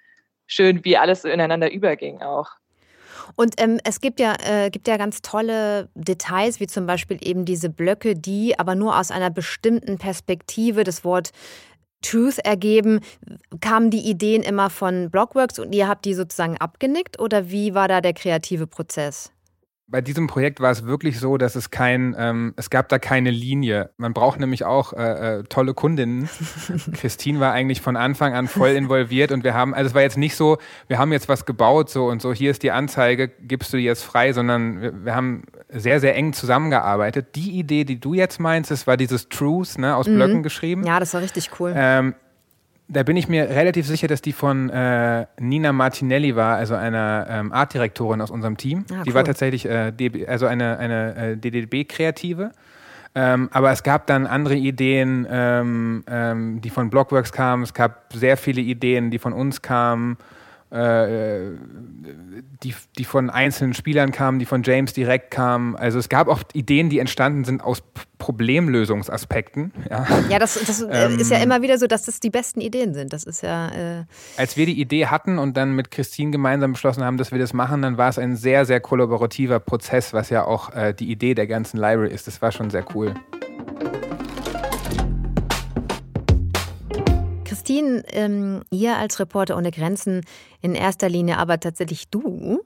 [0.47, 2.53] schön, wie alles so ineinander überging auch.
[3.37, 7.45] Und ähm, es gibt ja, äh, gibt ja ganz tolle Details, wie zum Beispiel eben
[7.45, 11.31] diese Blöcke, die aber nur aus einer bestimmten Perspektive das Wort
[12.03, 13.01] Truth ergeben.
[13.61, 17.88] Kamen die Ideen immer von Blockworks und ihr habt die sozusagen abgenickt oder wie war
[17.88, 19.33] da der kreative Prozess?
[19.90, 23.31] Bei diesem Projekt war es wirklich so, dass es kein, ähm, es gab da keine
[23.31, 23.90] Linie.
[23.96, 26.29] Man braucht nämlich auch äh, äh, tolle Kundinnen.
[26.94, 30.16] Christine war eigentlich von Anfang an voll involviert und wir haben, also es war jetzt
[30.16, 33.72] nicht so, wir haben jetzt was gebaut so und so, hier ist die Anzeige, gibst
[33.72, 37.35] du die jetzt frei, sondern wir, wir haben sehr, sehr eng zusammengearbeitet.
[37.35, 40.14] Die Idee, die du jetzt meinst, das war dieses Truth, ne, aus mhm.
[40.14, 40.85] Blöcken geschrieben.
[40.85, 41.72] Ja, das war richtig cool.
[41.74, 42.14] Ähm,
[42.92, 47.26] da bin ich mir relativ sicher, dass die von äh, Nina Martinelli war, also einer
[47.31, 48.85] ähm, Artdirektorin aus unserem Team.
[48.90, 49.14] Ah, die cool.
[49.14, 52.50] war tatsächlich äh, DB, also eine, eine äh, DDB-Kreative.
[53.14, 57.62] Ähm, aber es gab dann andere Ideen, ähm, ähm, die von Blockworks kamen.
[57.62, 60.16] Es gab sehr viele Ideen, die von uns kamen.
[60.70, 61.56] Äh,
[62.62, 65.74] die, die von einzelnen Spielern kamen, die von James direkt kamen.
[65.74, 67.83] Also es gab auch Ideen, die entstanden sind aus
[68.18, 69.72] Problemlösungsaspekten.
[69.90, 72.94] Ja, ja das, das ähm, ist ja immer wieder so, dass das die besten Ideen
[72.94, 73.12] sind.
[73.12, 74.00] Das ist ja.
[74.00, 74.04] Äh
[74.37, 77.52] als wir die Idee hatten und dann mit Christine gemeinsam beschlossen haben, dass wir das
[77.52, 81.35] machen, dann war es ein sehr, sehr kollaborativer Prozess, was ja auch äh, die Idee
[81.35, 82.28] der ganzen Library ist.
[82.28, 83.14] Das war schon sehr cool.
[87.61, 90.23] Christine, ähm, ihr als Reporter ohne Grenzen,
[90.62, 92.64] in erster Linie aber tatsächlich du,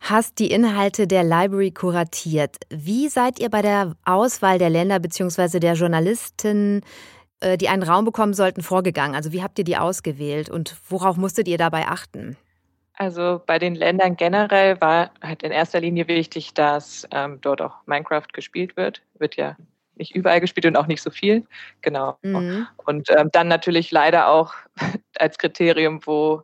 [0.00, 2.56] hast die Inhalte der Library kuratiert.
[2.68, 5.60] Wie seid ihr bei der Auswahl der Länder bzw.
[5.60, 6.80] der Journalisten,
[7.38, 9.14] äh, die einen Raum bekommen sollten, vorgegangen?
[9.14, 12.36] Also wie habt ihr die ausgewählt und worauf musstet ihr dabei achten?
[12.94, 17.76] Also bei den Ländern generell war halt in erster Linie wichtig, dass ähm, dort auch
[17.86, 19.02] Minecraft gespielt wird.
[19.20, 19.54] Wird ja
[19.96, 21.44] nicht überall gespielt und auch nicht so viel.
[21.80, 22.18] Genau.
[22.22, 22.66] Mhm.
[22.84, 24.54] Und ähm, dann natürlich leider auch
[25.18, 26.42] als Kriterium, wo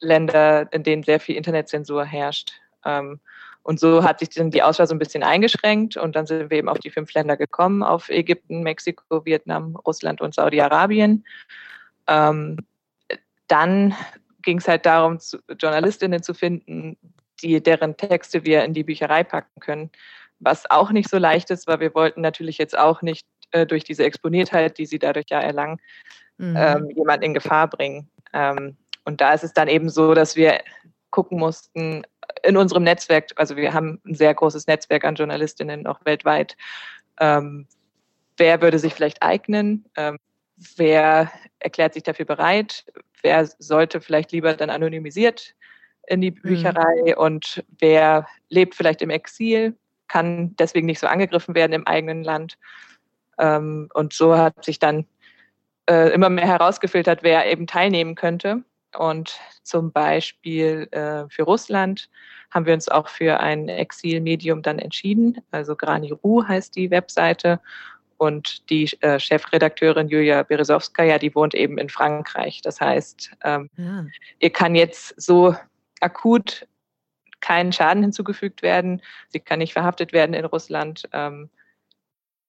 [0.00, 2.52] Länder, in denen sehr viel Internetzensur herrscht.
[2.84, 3.20] Ähm,
[3.62, 6.58] und so hat sich dann die Auswahl so ein bisschen eingeschränkt und dann sind wir
[6.58, 11.24] eben auf die fünf Länder gekommen, auf Ägypten, Mexiko, Vietnam, Russland und Saudi-Arabien.
[12.06, 12.56] Ähm,
[13.46, 13.94] dann
[14.42, 15.18] ging es halt darum,
[15.58, 16.96] Journalistinnen zu finden,
[17.42, 19.90] die, deren Texte wir in die Bücherei packen können
[20.40, 23.84] was auch nicht so leicht ist, weil wir wollten natürlich jetzt auch nicht äh, durch
[23.84, 25.78] diese Exponiertheit, die sie dadurch ja erlangen,
[26.38, 26.54] mhm.
[26.56, 28.10] ähm, jemand in Gefahr bringen.
[28.32, 30.60] Ähm, und da ist es dann eben so, dass wir
[31.10, 32.02] gucken mussten
[32.42, 36.56] in unserem Netzwerk, also wir haben ein sehr großes Netzwerk an Journalistinnen auch weltweit,
[37.20, 37.66] ähm,
[38.36, 40.18] wer würde sich vielleicht eignen, ähm,
[40.76, 42.84] wer erklärt sich dafür bereit,
[43.22, 45.54] wer sollte vielleicht lieber dann anonymisiert
[46.06, 46.42] in die mhm.
[46.42, 47.14] Bücherei mhm.
[47.16, 49.76] und wer lebt vielleicht im Exil,
[50.08, 52.58] kann deswegen nicht so angegriffen werden im eigenen Land.
[53.38, 55.06] Ähm, und so hat sich dann
[55.88, 58.62] äh, immer mehr herausgefiltert, wer eben teilnehmen könnte.
[58.96, 62.08] Und zum Beispiel äh, für Russland
[62.50, 65.38] haben wir uns auch für ein Exilmedium dann entschieden.
[65.50, 67.60] Also Grani Ru heißt die Webseite.
[68.16, 72.60] Und die äh, Chefredakteurin Julia Berezowskaja, die wohnt eben in Frankreich.
[72.62, 74.06] Das heißt, ähm, ja.
[74.40, 75.54] ihr kann jetzt so
[76.00, 76.66] akut
[77.40, 79.02] keinen Schaden hinzugefügt werden.
[79.28, 81.08] Sie kann nicht verhaftet werden in Russland.
[81.12, 81.50] Ähm,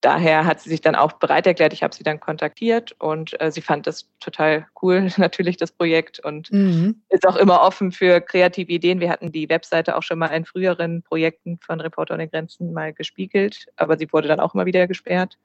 [0.01, 1.73] daher hat sie sich dann auch bereit erklärt.
[1.73, 6.19] Ich habe sie dann kontaktiert und äh, sie fand das total cool, natürlich das Projekt
[6.19, 7.01] und mhm.
[7.09, 8.99] ist auch immer offen für kreative Ideen.
[8.99, 12.93] Wir hatten die Webseite auch schon mal in früheren Projekten von Reporter ohne Grenzen mal
[12.93, 15.37] gespiegelt, aber sie wurde dann auch immer wieder gesperrt.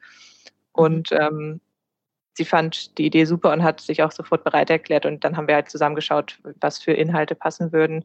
[0.72, 1.60] Und ähm,
[2.34, 5.06] sie fand die Idee super und hat sich auch sofort bereit erklärt.
[5.06, 8.04] Und dann haben wir halt zusammengeschaut, was für Inhalte passen würden,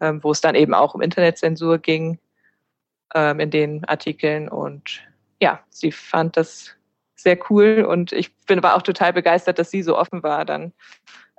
[0.00, 2.18] ähm, wo es dann eben auch um Internetzensur ging
[3.14, 5.02] ähm, in den Artikeln und
[5.40, 6.74] ja, sie fand das
[7.14, 10.44] sehr cool und ich bin war auch total begeistert, dass sie so offen war.
[10.44, 10.72] Dann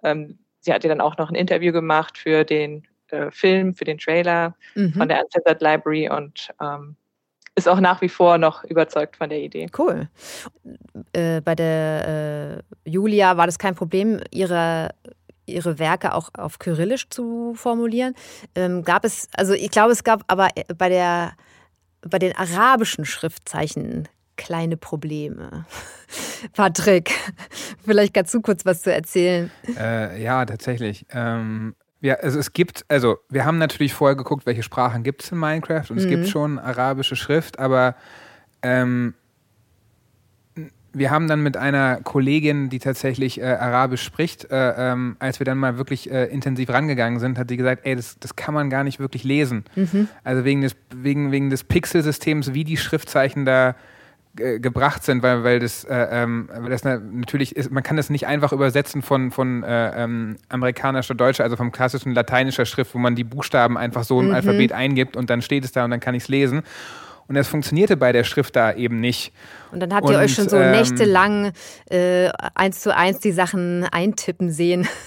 [0.04, 3.86] ähm, sie hat ja dann auch noch ein Interview gemacht für den äh, Film, für
[3.86, 4.94] den Trailer mhm.
[4.94, 6.96] von der Uncensored Library und ähm,
[7.56, 9.68] ist auch nach wie vor noch überzeugt von der Idee.
[9.78, 10.10] Cool.
[11.14, 14.90] Äh, bei der äh, Julia war das kein Problem, ihre
[15.46, 18.16] ihre Werke auch auf Kyrillisch zu formulieren.
[18.56, 21.34] Ähm, gab es, also ich glaube, es gab aber bei der
[22.08, 25.66] bei den arabischen Schriftzeichen kleine Probleme.
[26.54, 27.12] Patrick,
[27.84, 29.52] vielleicht kannst du kurz was zu erzählen.
[29.78, 31.06] Äh, ja, tatsächlich.
[31.12, 35.32] Ähm, ja, also es gibt, also wir haben natürlich vorher geguckt, welche Sprachen gibt es
[35.32, 36.04] in Minecraft und mhm.
[36.04, 36.28] es gibt mhm.
[36.28, 37.96] schon arabische Schrift, aber
[38.62, 39.16] ähm,
[40.98, 45.46] wir haben dann mit einer Kollegin, die tatsächlich äh, Arabisch spricht, äh, ähm, als wir
[45.46, 48.70] dann mal wirklich äh, intensiv rangegangen sind, hat sie gesagt, ey, das, das kann man
[48.70, 49.66] gar nicht wirklich lesen.
[49.76, 50.08] Mhm.
[50.24, 53.76] Also wegen des, wegen, wegen des Pixelsystems, wie die Schriftzeichen da
[54.38, 58.10] äh, gebracht sind, weil, weil das, äh, ähm, weil das natürlich ist, man kann das
[58.10, 63.00] nicht einfach übersetzen von, von äh, ähm, amerikanischer Deutscher, also vom klassischen lateinischer Schrift, wo
[63.00, 64.34] man die Buchstaben einfach so im mhm.
[64.34, 66.64] Alphabet eingibt und dann steht es da und dann kann ich es lesen.
[67.28, 69.34] Und das funktionierte bei der Schrift da eben nicht.
[69.72, 71.52] Und dann habt ihr und, euch schon so ähm, nächtelang
[71.90, 74.88] äh, eins zu eins die Sachen eintippen sehen.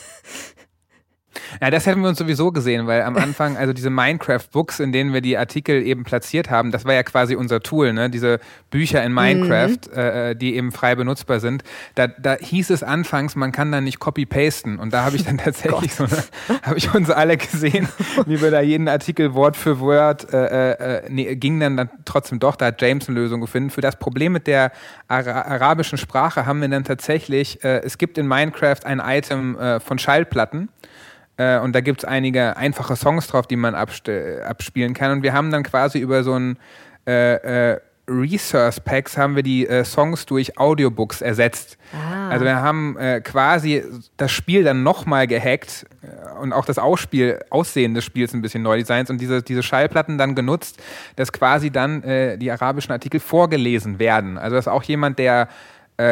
[1.61, 5.12] Ja, das hätten wir uns sowieso gesehen, weil am Anfang, also diese Minecraft-Books, in denen
[5.12, 8.11] wir die Artikel eben platziert haben, das war ja quasi unser Tool, ne?
[8.11, 9.98] diese Bücher in Minecraft, mhm.
[9.98, 11.62] äh, die eben frei benutzbar sind.
[11.94, 14.79] Da, da hieß es anfangs, man kann da nicht copy-pasten.
[14.79, 16.07] Und da habe ich dann tatsächlich so,
[16.62, 17.88] habe ich uns alle gesehen,
[18.27, 22.38] wie wir da jeden Artikel Wort für Wort, äh, äh, nee, ging dann, dann trotzdem
[22.38, 23.70] doch, da hat James eine Lösung gefunden.
[23.70, 24.72] Für das Problem mit der
[25.09, 29.81] Ara arabischen Sprache haben wir dann tatsächlich, äh, es gibt in Minecraft ein Item äh,
[29.81, 30.68] von Schallplatten.
[31.38, 35.12] Äh, und da gibt es einige einfache Songs drauf, die man abspielen kann.
[35.12, 36.59] Und wir haben dann quasi über so ein
[37.07, 41.77] äh, äh, Resource Packs haben wir die äh, Songs durch Audiobooks ersetzt.
[41.92, 42.31] Ah.
[42.31, 43.85] Also wir haben äh, quasi
[44.16, 48.62] das Spiel dann nochmal gehackt äh, und auch das Ausspiel, Aussehen des Spiels ein bisschen
[48.62, 50.81] neu designt und diese, diese Schallplatten dann genutzt,
[51.16, 54.38] dass quasi dann äh, die arabischen Artikel vorgelesen werden.
[54.38, 55.48] Also dass auch jemand, der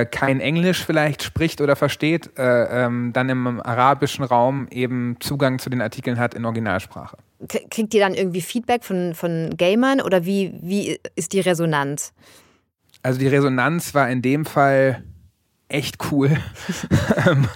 [0.04, 5.70] kein Englisch vielleicht spricht oder versteht, äh, ähm, dann im arabischen Raum eben Zugang zu
[5.70, 7.16] den Artikeln hat in Originalsprache.
[7.48, 12.12] Kriegt ihr dann irgendwie Feedback von, von Gamern oder wie, wie ist die Resonanz?
[13.02, 15.04] Also die Resonanz war in dem Fall
[15.68, 16.30] echt cool,
[17.26, 17.48] ähm,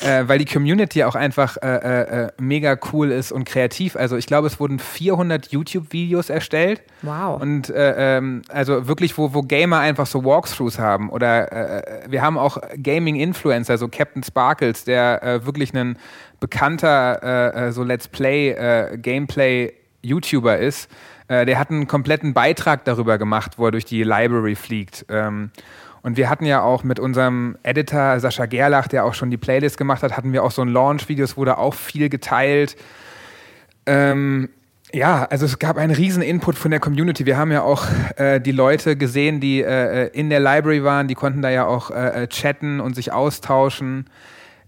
[0.00, 3.96] äh, weil die Community auch einfach äh, äh, äh, mega cool ist und kreativ.
[3.96, 6.82] Also ich glaube, es wurden 400 YouTube-Videos erstellt.
[7.02, 7.40] Wow.
[7.40, 11.10] Und äh, ähm, also wirklich, wo, wo Gamer einfach so Walkthroughs haben.
[11.10, 15.98] Oder äh, wir haben auch Gaming-Influencer, so Captain Sparkles, der wirklich ein
[16.40, 20.88] bekannter so Let's Play, Gameplay-YouTuber ist.
[21.28, 25.04] der hat einen kompletten Beitrag darüber gemacht, wo er durch die Library fliegt.
[25.08, 25.50] Ähm,
[26.02, 29.76] und wir hatten ja auch mit unserem Editor Sascha Gerlach, der auch schon die Playlist
[29.76, 32.76] gemacht hat, hatten wir auch so ein Launch-Video, es wurde auch viel geteilt.
[33.86, 34.48] Ähm,
[34.92, 37.24] ja, also es gab einen riesen Input von der Community.
[37.26, 37.86] Wir haben ja auch
[38.16, 41.90] äh, die Leute gesehen, die äh, in der Library waren, die konnten da ja auch
[41.90, 44.10] äh, chatten und sich austauschen.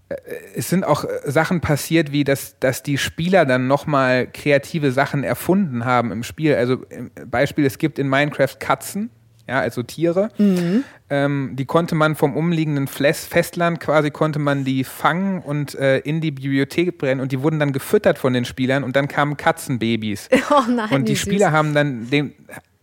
[0.09, 0.15] Äh,
[0.55, 5.83] es sind auch Sachen passiert, wie dass, dass die Spieler dann nochmal kreative Sachen erfunden
[5.83, 6.55] haben im Spiel.
[6.55, 6.77] Also
[7.25, 9.09] Beispiel, es gibt in Minecraft Katzen,
[9.47, 10.29] ja, also Tiere.
[10.37, 10.83] Mhm.
[11.09, 16.21] Ähm, die konnte man vom umliegenden Festland quasi konnte man die fangen und äh, in
[16.21, 20.29] die Bibliothek brennen und die wurden dann gefüttert von den Spielern und dann kamen Katzenbabys.
[20.49, 22.33] Oh nein, und die Spieler haben dann den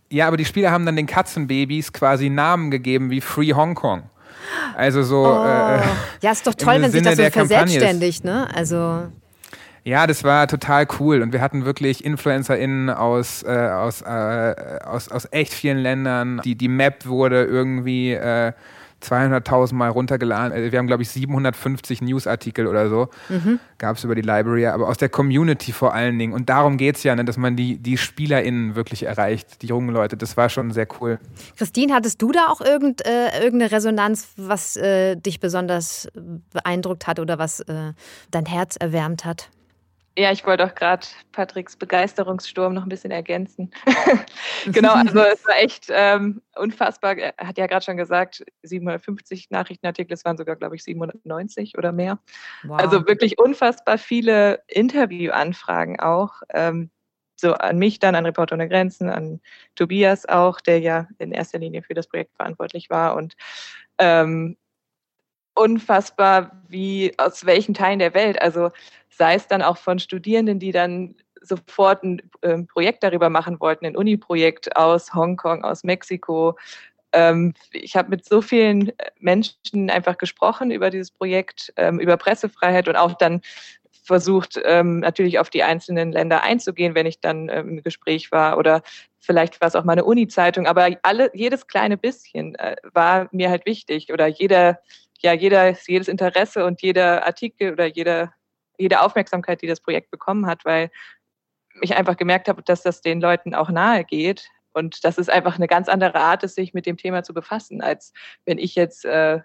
[0.09, 4.03] Ja, aber die Spieler haben dann den Katzenbabys quasi Namen gegeben wie Free Hong Kong.
[4.75, 5.25] Also so.
[5.25, 5.43] Oh.
[5.45, 5.81] Äh,
[6.21, 8.53] ja, ist doch toll, wenn Sinne sich das so verselbstständigt, ne?
[8.53, 9.07] Also.
[9.83, 14.55] Ja, das war total cool und wir hatten wirklich InfluencerInnen aus, äh, aus, äh,
[14.85, 16.39] aus, aus echt vielen Ländern.
[16.43, 18.53] Die, die Map wurde irgendwie äh,
[19.01, 20.51] 200.000 Mal runtergeladen.
[20.53, 23.09] Also wir haben, glaube ich, 750 Newsartikel oder so.
[23.29, 23.59] Mhm.
[23.77, 26.33] Gab es über die Library, aber aus der Community vor allen Dingen.
[26.33, 29.89] Und darum geht es ja, ne, dass man die, die SpielerInnen wirklich erreicht, die jungen
[29.89, 30.17] Leute.
[30.17, 31.19] Das war schon sehr cool.
[31.57, 36.07] Christine, hattest du da auch irgend, äh, irgendeine Resonanz, was äh, dich besonders
[36.53, 37.93] beeindruckt hat oder was äh,
[38.29, 39.49] dein Herz erwärmt hat?
[40.17, 43.71] Ja, ich wollte auch gerade Patricks Begeisterungssturm noch ein bisschen ergänzen.
[44.65, 47.17] genau, also es war echt ähm, unfassbar.
[47.17, 51.93] Er hat ja gerade schon gesagt, 750 Nachrichtenartikel, es waren sogar, glaube ich, 790 oder
[51.93, 52.19] mehr.
[52.63, 52.79] Wow.
[52.79, 56.41] Also wirklich unfassbar viele Interviewanfragen auch.
[56.49, 56.91] Ähm,
[57.37, 59.41] so an mich dann, an Reporter ohne Grenzen, an
[59.75, 63.35] Tobias auch, der ja in erster Linie für das Projekt verantwortlich war und
[63.97, 64.57] ähm,
[65.55, 68.41] unfassbar, wie aus welchen Teilen der Welt.
[68.41, 68.69] Also
[69.09, 73.85] sei es dann auch von Studierenden, die dann sofort ein äh, Projekt darüber machen wollten,
[73.85, 76.57] ein Uni-Projekt aus Hongkong, aus Mexiko.
[77.13, 82.87] Ähm, ich habe mit so vielen Menschen einfach gesprochen über dieses Projekt, ähm, über Pressefreiheit
[82.87, 83.41] und auch dann
[84.01, 88.57] versucht, ähm, natürlich auf die einzelnen Länder einzugehen, wenn ich dann ähm, im Gespräch war
[88.57, 88.81] oder
[89.19, 93.49] vielleicht war es auch mal eine Uni-Zeitung, aber alle, jedes kleine bisschen äh, war mir
[93.49, 94.79] halt wichtig oder jeder,
[95.19, 98.33] ja, jeder, jedes Interesse und jeder Artikel oder jeder
[98.81, 100.89] jede Aufmerksamkeit, die das Projekt bekommen hat, weil
[101.81, 104.49] ich einfach gemerkt habe, dass das den Leuten auch nahe geht.
[104.73, 108.13] Und das ist einfach eine ganz andere Art, sich mit dem Thema zu befassen, als
[108.45, 109.39] wenn ich jetzt, äh,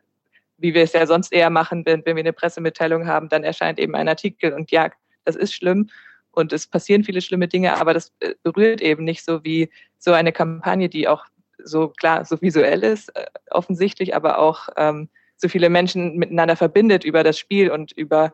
[0.59, 3.79] wie wir es ja sonst eher machen, wenn, wenn wir eine Pressemitteilung haben, dann erscheint
[3.79, 4.91] eben ein Artikel und ja,
[5.25, 5.91] das ist schlimm
[6.31, 10.13] und es passieren viele schlimme Dinge, aber das äh, berührt eben nicht so wie so
[10.13, 11.25] eine Kampagne, die auch
[11.63, 17.05] so klar, so visuell ist, äh, offensichtlich, aber auch ähm, so viele Menschen miteinander verbindet
[17.05, 18.33] über das Spiel und über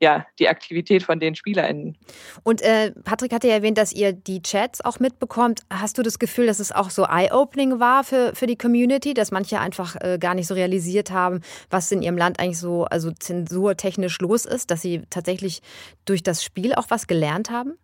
[0.00, 1.96] ja, die Aktivität von den SpielerInnen.
[2.42, 5.60] Und äh, Patrick hatte ja erwähnt, dass ihr die Chats auch mitbekommt.
[5.70, 9.30] Hast du das Gefühl, dass es auch so eye-opening war für, für die Community, dass
[9.30, 11.40] manche einfach äh, gar nicht so realisiert haben,
[11.70, 15.62] was in ihrem Land eigentlich so also zensurtechnisch los ist, dass sie tatsächlich
[16.04, 17.78] durch das Spiel auch was gelernt haben?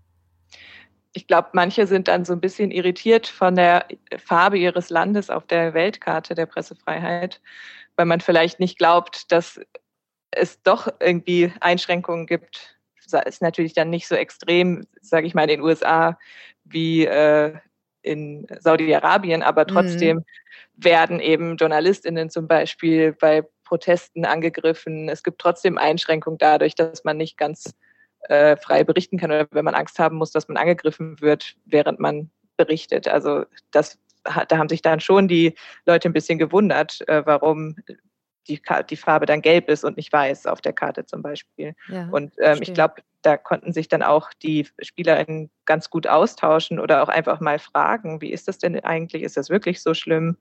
[1.14, 3.86] Ich glaube, manche sind dann so ein bisschen irritiert von der
[4.18, 7.40] Farbe ihres Landes auf der Weltkarte der Pressefreiheit,
[7.96, 9.60] weil man vielleicht nicht glaubt, dass
[10.32, 12.78] es doch irgendwie Einschränkungen gibt.
[13.26, 16.18] Ist natürlich dann nicht so extrem, sage ich mal, in den USA
[16.64, 17.54] wie äh,
[18.02, 19.68] in Saudi-Arabien, aber mhm.
[19.68, 20.24] trotzdem mhm.
[20.76, 25.08] werden eben JournalistInnen zum Beispiel bei Protesten angegriffen.
[25.08, 27.74] Es gibt trotzdem Einschränkungen dadurch, dass man nicht ganz
[28.28, 31.98] äh, frei berichten kann oder wenn man Angst haben muss, dass man angegriffen wird, während
[31.98, 33.08] man berichtet.
[33.08, 35.54] Also das, da haben sich dann schon die
[35.86, 37.76] Leute ein bisschen gewundert, äh, warum
[38.48, 41.74] die, die Farbe dann gelb ist und nicht weiß auf der Karte zum Beispiel.
[41.88, 46.80] Ja, und ähm, ich glaube, da konnten sich dann auch die SpielerInnen ganz gut austauschen
[46.80, 49.22] oder auch einfach mal fragen, wie ist das denn eigentlich?
[49.22, 50.36] Ist das wirklich so schlimm?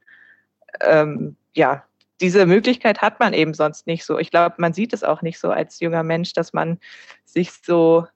[0.81, 1.83] Ähm, ja,
[2.21, 4.17] diese Möglichkeit hat man eben sonst nicht so.
[4.19, 6.79] Ich glaube, man sieht es auch nicht so als junger Mensch, dass man
[7.25, 8.07] sich so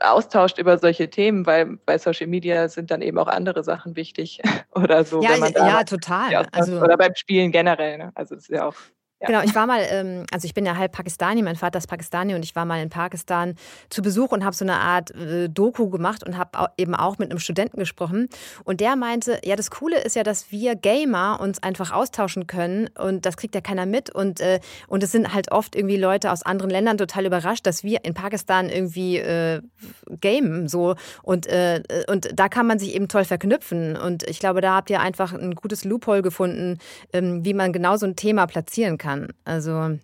[0.00, 4.40] austauscht über solche Themen, weil bei Social Media sind dann eben auch andere Sachen wichtig
[4.74, 5.22] oder so.
[5.22, 6.46] Ja, ja total.
[6.52, 7.98] Also, oder beim Spielen generell.
[7.98, 8.12] Ne?
[8.14, 8.74] Also das ist ja auch
[9.20, 12.34] Genau, ich war mal, ähm, also ich bin ja halb Pakistani, mein Vater ist Pakistani
[12.34, 13.54] und ich war mal in Pakistan
[13.88, 17.30] zu Besuch und habe so eine Art äh, Doku gemacht und habe eben auch mit
[17.30, 18.28] einem Studenten gesprochen.
[18.64, 22.90] Und der meinte, ja, das Coole ist ja, dass wir Gamer uns einfach austauschen können
[22.98, 24.10] und das kriegt ja keiner mit.
[24.10, 27.84] Und, äh, und es sind halt oft irgendwie Leute aus anderen Ländern total überrascht, dass
[27.84, 29.62] wir in Pakistan irgendwie äh,
[30.20, 30.68] gamen.
[30.68, 30.96] So.
[31.22, 33.96] Und, äh, und da kann man sich eben toll verknüpfen.
[33.96, 36.78] Und ich glaube, da habt ihr einfach ein gutes Loophole gefunden,
[37.12, 39.28] ähm, wie man genau so ein Thema platzieren kann kann.
[39.44, 39.98] Also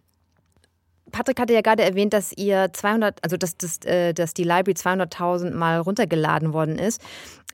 [1.11, 4.73] Patrick hatte ja gerade erwähnt, dass ihr 200, also dass, dass, äh, dass die Library
[4.73, 7.03] 200.000 Mal runtergeladen worden ist.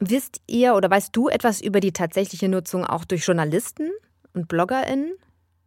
[0.00, 3.90] Wisst ihr oder weißt du etwas über die tatsächliche Nutzung auch durch Journalisten
[4.34, 5.12] und BloggerInnen?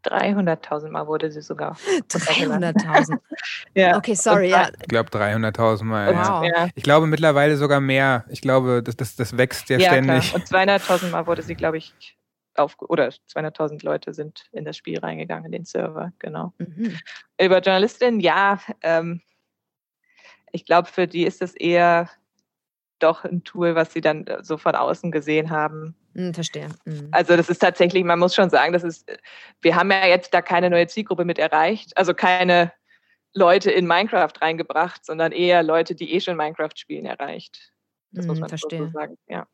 [0.05, 1.75] 300.000 Mal wurde sie sogar.
[2.09, 3.17] 300.000.
[3.73, 3.97] ja.
[3.97, 4.49] Okay, sorry.
[4.49, 4.69] Ja.
[4.79, 6.15] Ich glaube 300.000 Mal.
[6.15, 6.43] Wow.
[6.45, 6.67] Ja.
[6.75, 8.23] Ich glaube mittlerweile sogar mehr.
[8.29, 10.29] Ich glaube, das, das, das wächst ja, ja ständig.
[10.29, 10.65] Klar.
[10.65, 11.93] Und 200.000 Mal wurde sie, glaube ich,
[12.59, 16.53] auf, oder 200.000 Leute sind in das Spiel reingegangen, in den Server, genau.
[16.57, 16.97] Mhm.
[17.41, 19.21] Über Journalistinnen, ja, ähm,
[20.51, 22.09] ich glaube, für die ist es eher
[22.99, 25.95] doch ein Tool, was sie dann äh, so von außen gesehen haben.
[26.13, 26.69] Mhm, verstehe.
[26.85, 27.09] Mhm.
[27.11, 29.09] Also das ist tatsächlich, man muss schon sagen, das ist,
[29.61, 32.73] wir haben ja jetzt da keine neue Zielgruppe mit erreicht, also keine
[33.33, 37.71] Leute in Minecraft reingebracht, sondern eher Leute, die eh schon Minecraft spielen, erreicht.
[38.11, 38.85] Das muss mhm, man verstehe.
[38.85, 39.47] so sagen, ja.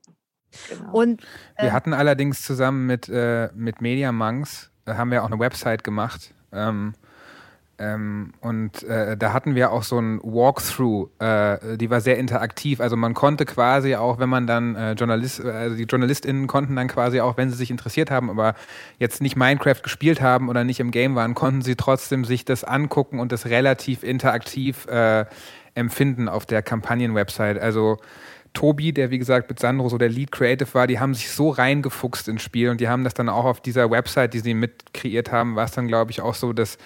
[0.69, 0.91] Genau.
[0.91, 1.21] Und,
[1.55, 5.39] äh, wir hatten allerdings zusammen mit, äh, mit Media Monks, da haben wir auch eine
[5.39, 6.33] Website gemacht.
[6.51, 6.93] Ähm,
[7.77, 12.79] ähm, und äh, da hatten wir auch so ein Walkthrough, äh, die war sehr interaktiv.
[12.79, 16.87] Also man konnte quasi auch, wenn man dann äh, Journalist, also die JournalistInnen konnten dann
[16.87, 18.55] quasi auch, wenn sie sich interessiert haben, aber
[18.97, 22.63] jetzt nicht Minecraft gespielt haben oder nicht im Game waren, konnten sie trotzdem sich das
[22.63, 25.25] angucken und das relativ interaktiv äh,
[25.73, 27.59] empfinden auf der Kampagnen-Website.
[27.59, 27.97] Also
[28.55, 31.49] Tobi, der wie gesagt mit Sandro so der Lead Creative war, die haben sich so
[31.51, 34.93] reingefuchst ins Spiel und die haben das dann auch auf dieser Website, die sie mit
[34.93, 36.79] kreiert haben, war es dann glaube ich auch so, dass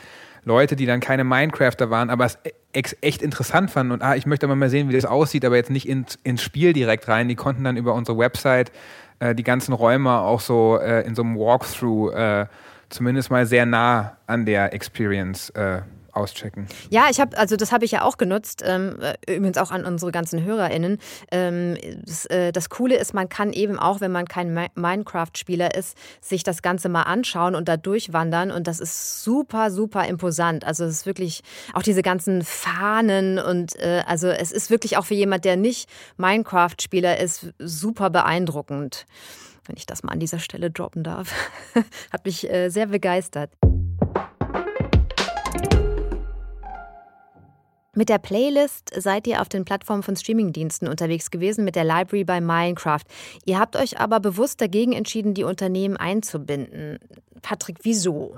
[0.46, 2.38] Leute, die dann keine Minecrafter waren, aber es
[2.74, 5.88] echt interessant fanden und ah, ich möchte mal sehen, wie das aussieht, aber jetzt nicht
[5.88, 7.28] ins, ins Spiel direkt rein.
[7.28, 8.72] Die konnten dann über unsere Website
[9.20, 12.46] äh, die ganzen Räume auch so äh, in so einem Walkthrough äh,
[12.90, 15.82] zumindest mal sehr nah an der Experience äh,
[16.20, 16.68] auschecken.
[16.90, 19.86] Ja, ich habe, also das habe ich ja auch genutzt, ähm, äh, übrigens auch an
[19.86, 21.00] unsere ganzen HörerInnen.
[21.32, 25.98] Ähm, das, äh, das, Coole ist, man kann eben auch, wenn man kein Minecraft-Spieler ist,
[26.22, 30.66] sich das Ganze mal anschauen und da durchwandern und das ist super, super imposant.
[30.66, 31.42] Also es ist wirklich
[31.74, 35.90] auch diese ganzen Fahnen und äh, also es ist wirklich auch für jemand, der nicht
[36.18, 39.06] Minecraft-Spieler ist, super beeindruckend.
[39.66, 41.32] Wenn ich das mal an dieser Stelle droppen darf.
[42.12, 43.52] Hat mich äh, sehr begeistert.
[48.00, 52.24] Mit der Playlist seid ihr auf den Plattformen von Streamingdiensten unterwegs gewesen, mit der Library
[52.24, 53.02] bei Minecraft.
[53.44, 57.00] Ihr habt euch aber bewusst dagegen entschieden, die Unternehmen einzubinden.
[57.42, 58.38] Patrick, wieso?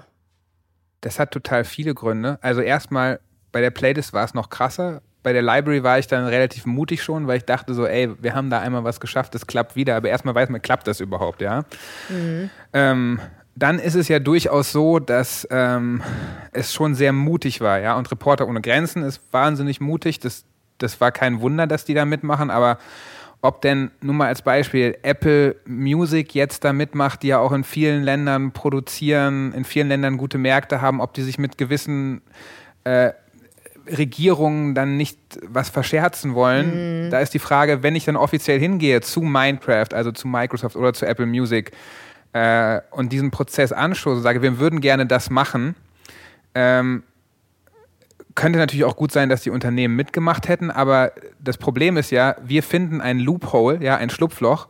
[1.01, 2.39] Das hat total viele Gründe.
[2.41, 3.19] Also erstmal,
[3.51, 5.03] bei der Playlist war es noch krasser.
[5.21, 8.33] Bei der Library war ich dann relativ mutig schon, weil ich dachte so, ey, wir
[8.33, 9.95] haben da einmal was geschafft, das klappt wieder.
[9.95, 11.65] Aber erstmal weiß man, klappt das überhaupt, ja?
[12.09, 12.49] Mhm.
[12.73, 13.19] Ähm,
[13.55, 16.01] dann ist es ja durchaus so, dass ähm,
[16.53, 17.97] es schon sehr mutig war, ja.
[17.97, 20.19] Und Reporter ohne Grenzen ist wahnsinnig mutig.
[20.19, 20.45] Das,
[20.77, 22.77] das war kein Wunder, dass die da mitmachen, aber
[23.41, 27.63] ob denn nur mal als Beispiel Apple Music jetzt da mitmacht, die ja auch in
[27.63, 32.21] vielen Ländern produzieren, in vielen Ländern gute Märkte haben, ob die sich mit gewissen
[32.83, 33.11] äh,
[33.87, 37.05] Regierungen dann nicht was verscherzen wollen.
[37.05, 37.09] Mhm.
[37.09, 40.93] Da ist die Frage, wenn ich dann offiziell hingehe zu Minecraft, also zu Microsoft oder
[40.93, 41.71] zu Apple Music,
[42.33, 45.75] äh, und diesen Prozess anstoße und sage, wir würden gerne das machen,
[46.55, 47.03] ähm,
[48.35, 52.35] könnte natürlich auch gut sein, dass die Unternehmen mitgemacht hätten, aber das Problem ist ja,
[52.43, 54.67] wir finden ein Loophole, ja, ein Schlupfloch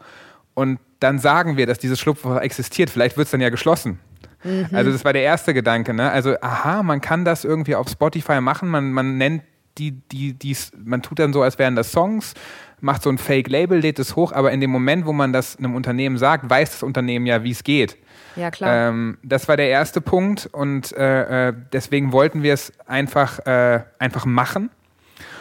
[0.53, 2.89] und dann sagen wir, dass dieses Schlupfloch existiert.
[2.89, 3.99] Vielleicht wird es dann ja geschlossen.
[4.43, 4.67] Mhm.
[4.71, 5.93] Also das war der erste Gedanke.
[5.93, 6.09] Ne?
[6.11, 8.69] Also aha, man kann das irgendwie auf Spotify machen.
[8.69, 9.43] Man, man nennt
[9.77, 12.33] die, die, die, man tut dann so, als wären das Songs
[12.81, 15.75] macht so ein Fake-Label, lädt es hoch, aber in dem Moment, wo man das einem
[15.75, 17.97] Unternehmen sagt, weiß das Unternehmen ja, wie es geht.
[18.35, 18.89] Ja, klar.
[18.89, 23.81] Ähm, das war der erste Punkt und äh, äh deswegen wollten wir es einfach, äh,
[23.99, 24.69] einfach machen.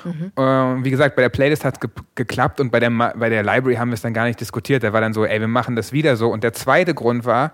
[0.04, 0.32] Mhm.
[0.36, 3.42] Äh, wie gesagt, bei der Playlist hat es ge geklappt und bei der, bei der
[3.42, 4.82] Library haben wir es dann gar nicht diskutiert.
[4.82, 6.30] Da war dann so, ey, wir machen das wieder so.
[6.30, 7.52] Und der zweite Grund war,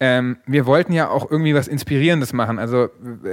[0.00, 2.58] ähm, wir wollten ja auch irgendwie was Inspirierendes machen.
[2.58, 2.88] Also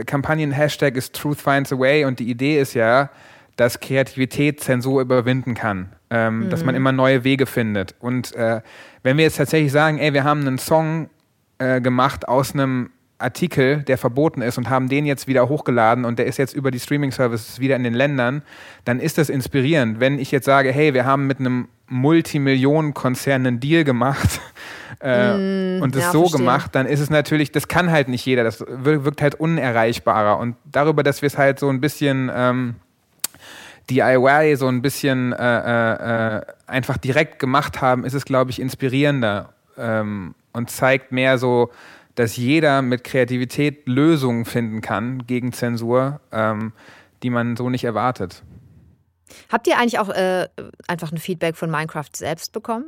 [0.05, 3.09] Kampagnen-Hashtag ist Truth Finds a Way und die Idee ist ja,
[3.55, 6.49] dass Kreativität Zensur überwinden kann, ähm, mhm.
[6.49, 6.77] dass man mhm.
[6.77, 7.95] immer neue Wege findet.
[7.99, 8.61] Und äh,
[9.03, 11.09] wenn wir jetzt tatsächlich sagen, ey, wir haben einen Song
[11.57, 16.19] äh, gemacht aus einem Artikel, der verboten ist und haben den jetzt wieder hochgeladen und
[16.19, 18.41] der ist jetzt über die Streaming-Services wieder in den Ländern,
[18.83, 20.01] dann ist das inspirierend.
[20.01, 24.41] Wenn ich jetzt sage, hey, wir haben mit einem Multimillionen-Konzern einen Deal gemacht
[25.01, 26.39] äh, mm, und es ja, so verstehe.
[26.39, 30.37] gemacht, dann ist es natürlich, das kann halt nicht jeder, das wirkt halt unerreichbarer.
[30.37, 32.75] Und darüber, dass wir es halt so ein bisschen ähm,
[33.89, 38.59] DIY so ein bisschen äh, äh, äh, einfach direkt gemacht haben, ist es, glaube ich,
[38.59, 41.71] inspirierender ähm, und zeigt mehr so,
[42.15, 46.71] dass jeder mit Kreativität Lösungen finden kann gegen Zensur, ähm,
[47.23, 48.43] die man so nicht erwartet.
[49.51, 50.47] Habt ihr eigentlich auch äh,
[50.87, 52.85] einfach ein Feedback von Minecraft selbst bekommen?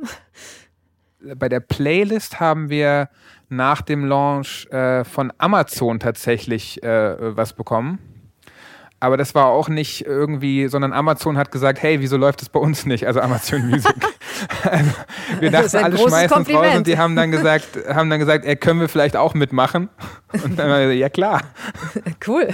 [1.20, 3.08] Bei der Playlist haben wir
[3.48, 7.98] nach dem Launch äh, von Amazon tatsächlich äh, was bekommen.
[9.00, 12.58] Aber das war auch nicht irgendwie, sondern Amazon hat gesagt, hey, wieso läuft das bei
[12.58, 13.06] uns nicht?
[13.06, 13.94] Also Amazon Music.
[14.64, 14.90] also,
[15.38, 18.56] wir dachten, alle schmeißen uns raus und die haben dann gesagt, haben dann gesagt, ey,
[18.56, 19.88] können wir vielleicht auch mitmachen?
[20.32, 21.42] Und dann war ich, ja klar.
[22.26, 22.48] Cool.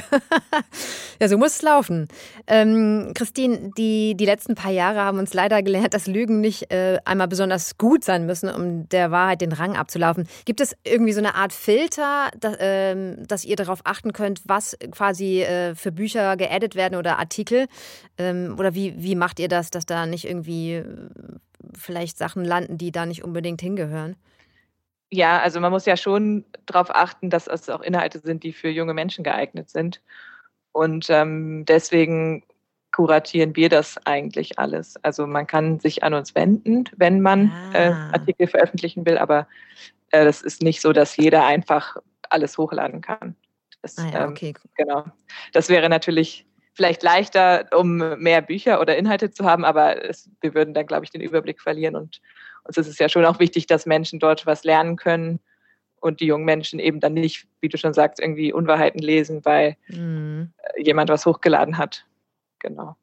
[1.20, 2.08] ja, so muss es laufen.
[2.46, 6.98] Ähm, Christine, die, die letzten paar Jahre haben uns leider gelernt, dass Lügen nicht äh,
[7.06, 10.28] einmal besonders gut sein müssen, um der Wahrheit den Rang abzulaufen.
[10.44, 14.76] Gibt es irgendwie so eine Art Filter, dass, äh, dass ihr darauf achten könnt, was
[14.92, 17.66] quasi äh, für Bücher geaddet werden oder Artikel?
[18.18, 21.08] Ähm, oder wie, wie macht ihr das, dass da nicht irgendwie äh,
[21.76, 24.16] vielleicht Sachen landen, die da nicht unbedingt hingehören?
[25.10, 28.68] Ja, also man muss ja schon darauf achten, dass es auch Inhalte sind, die für
[28.68, 30.00] junge Menschen geeignet sind.
[30.72, 32.42] Und ähm, deswegen
[32.90, 34.96] kuratieren wir das eigentlich alles.
[35.02, 38.10] Also man kann sich an uns wenden, wenn man äh, ah.
[38.10, 39.46] äh, Artikel veröffentlichen will, aber
[40.10, 41.96] äh, das ist nicht so, dass jeder einfach
[42.30, 43.36] alles hochladen kann.
[43.84, 44.48] Das, ah ja, ähm, okay.
[44.48, 45.04] ähm, genau.
[45.52, 50.54] Das wäre natürlich vielleicht leichter, um mehr Bücher oder Inhalte zu haben, aber es, wir
[50.54, 51.94] würden dann, glaube ich, den Überblick verlieren.
[51.94, 52.22] Und
[52.64, 55.38] uns ist es ja schon auch wichtig, dass Menschen dort was lernen können
[56.00, 59.76] und die jungen Menschen eben dann nicht, wie du schon sagst, irgendwie Unwahrheiten lesen, weil
[59.88, 60.52] mhm.
[60.78, 62.06] jemand was hochgeladen hat.
[62.58, 62.96] Genau.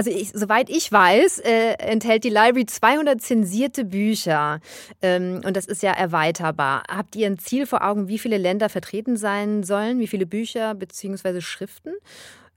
[0.00, 4.60] Also ich, soweit ich weiß, äh, enthält die Library 200 zensierte Bücher
[5.02, 6.84] ähm, und das ist ja erweiterbar.
[6.90, 10.74] Habt ihr ein Ziel vor Augen, wie viele Länder vertreten sein sollen, wie viele Bücher
[10.74, 11.42] bzw.
[11.42, 11.92] Schriften?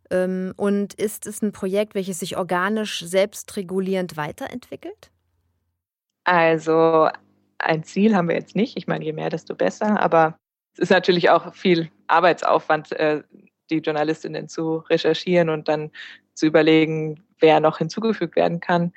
[0.09, 5.11] Ähm, und ist es ein Projekt, welches sich organisch selbstregulierend weiterentwickelt?
[6.23, 7.09] Also
[7.57, 8.77] ein Ziel haben wir jetzt nicht.
[8.77, 9.99] Ich meine, je mehr, desto besser.
[9.99, 10.37] Aber
[10.75, 13.21] es ist natürlich auch viel Arbeitsaufwand, äh,
[13.69, 15.91] die Journalistinnen zu recherchieren und dann
[16.33, 18.93] zu überlegen, wer noch hinzugefügt werden kann.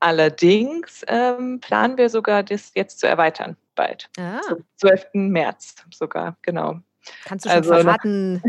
[0.00, 4.08] Allerdings ähm, planen wir sogar, das jetzt zu erweitern, bald.
[4.18, 4.40] Ah.
[4.48, 5.08] Zum 12.
[5.14, 6.80] März sogar, genau.
[7.24, 8.42] Kannst du schon also, verraten,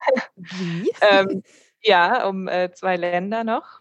[0.36, 0.90] wie?
[1.00, 1.42] ähm,
[1.82, 3.80] ja, um äh, zwei Länder noch.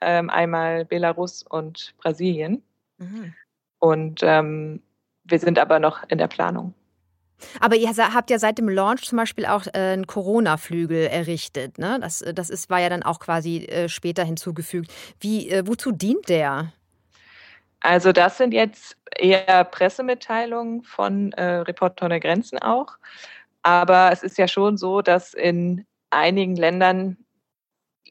[0.00, 2.62] Ähm, einmal Belarus und Brasilien.
[2.98, 3.34] Mhm.
[3.78, 4.82] Und ähm,
[5.24, 6.74] wir sind aber noch in der Planung.
[7.60, 11.78] Aber ihr habt ja seit dem Launch zum Beispiel auch äh, einen Corona-Flügel errichtet.
[11.78, 11.98] Ne?
[12.00, 14.92] Das, äh, das ist, war ja dann auch quasi äh, später hinzugefügt.
[15.20, 16.72] Wie, wozu dient der?
[17.80, 22.96] Also das sind jetzt eher Pressemitteilungen von äh, Reporter ohne Grenzen auch.
[23.62, 27.16] Aber es ist ja schon so, dass in einigen Ländern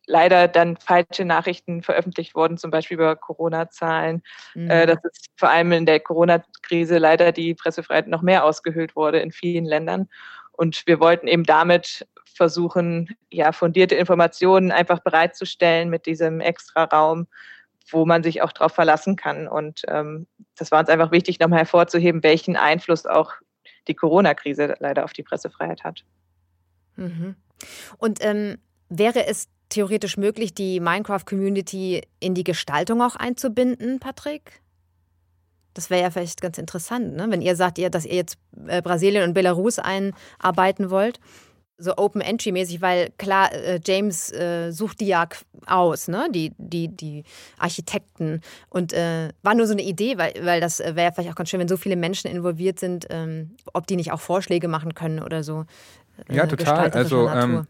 [0.08, 4.70] leider dann falsche Nachrichten veröffentlicht worden, zum Beispiel über Corona-Zahlen, mhm.
[4.70, 9.20] äh, dass es vor allem in der Corona-Krise leider die Pressefreiheit noch mehr ausgehöhlt wurde
[9.20, 10.10] in vielen Ländern.
[10.52, 17.28] Und wir wollten eben damit versuchen, ja, fundierte Informationen einfach bereitzustellen mit diesem extra Raum,
[17.90, 19.48] wo man sich auch darauf verlassen kann.
[19.48, 20.28] Und ähm,
[20.58, 23.34] das war uns einfach wichtig, nochmal hervorzuheben, welchen Einfluss auch
[23.88, 26.04] die Corona-Krise leider auf die Pressefreiheit hat.
[26.96, 27.36] Mhm.
[27.98, 28.58] Und ähm,
[28.90, 34.62] wäre es theoretisch möglich, die Minecraft-Community in die Gestaltung auch einzubinden, Patrick?
[35.74, 37.28] Das wäre ja vielleicht ganz interessant, ne?
[37.30, 41.20] wenn ihr sagt, ihr, dass ihr jetzt äh, Brasilien und Belarus einarbeiten wollt.
[41.78, 45.28] So Open-Entry-mäßig, weil klar, äh, James äh, sucht die ja
[45.68, 46.30] aus, ne?
[46.32, 47.26] die, die, die
[47.58, 48.40] Architekten.
[48.70, 51.50] Und äh, war nur so eine Idee, weil, weil das wäre ja vielleicht auch ganz
[51.50, 55.22] schön, wenn so viele Menschen involviert sind, ähm, ob die nicht auch Vorschläge machen können
[55.22, 55.66] oder so.
[56.30, 56.92] Äh, ja, total.
[56.92, 57.68] Also ähm,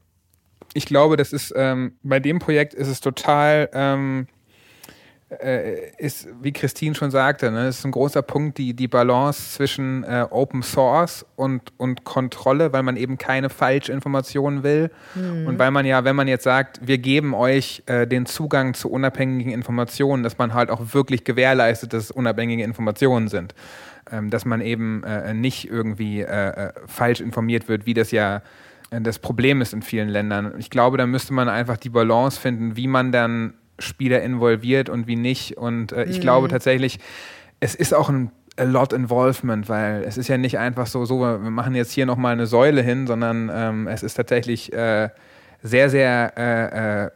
[0.75, 4.27] ich glaube, das ist ähm, bei dem Projekt ist es total ähm,
[5.29, 10.03] äh, ist, wie Christine schon sagte, ne, ist ein großer Punkt, die, die Balance zwischen
[10.03, 14.91] äh, Open Source und, und Kontrolle, weil man eben keine Falschinformationen will.
[15.15, 15.47] Mhm.
[15.47, 18.91] Und weil man ja, wenn man jetzt sagt, wir geben euch äh, den Zugang zu
[18.91, 23.55] unabhängigen Informationen, dass man halt auch wirklich gewährleistet, dass es unabhängige Informationen sind.
[24.11, 28.43] Ähm, dass man eben äh, nicht irgendwie äh, äh, falsch informiert wird, wie das ja
[28.91, 30.53] das Problem ist in vielen Ländern.
[30.57, 35.07] Ich glaube, da müsste man einfach die Balance finden, wie man dann Spieler involviert und
[35.07, 35.57] wie nicht.
[35.57, 36.21] Und äh, ich mhm.
[36.21, 36.99] glaube tatsächlich,
[37.59, 41.19] es ist auch ein a lot involvement, weil es ist ja nicht einfach so, so
[41.19, 45.09] wir machen jetzt hier nochmal eine Säule hin, sondern ähm, es ist tatsächlich äh,
[45.61, 47.09] sehr, sehr, äh, äh,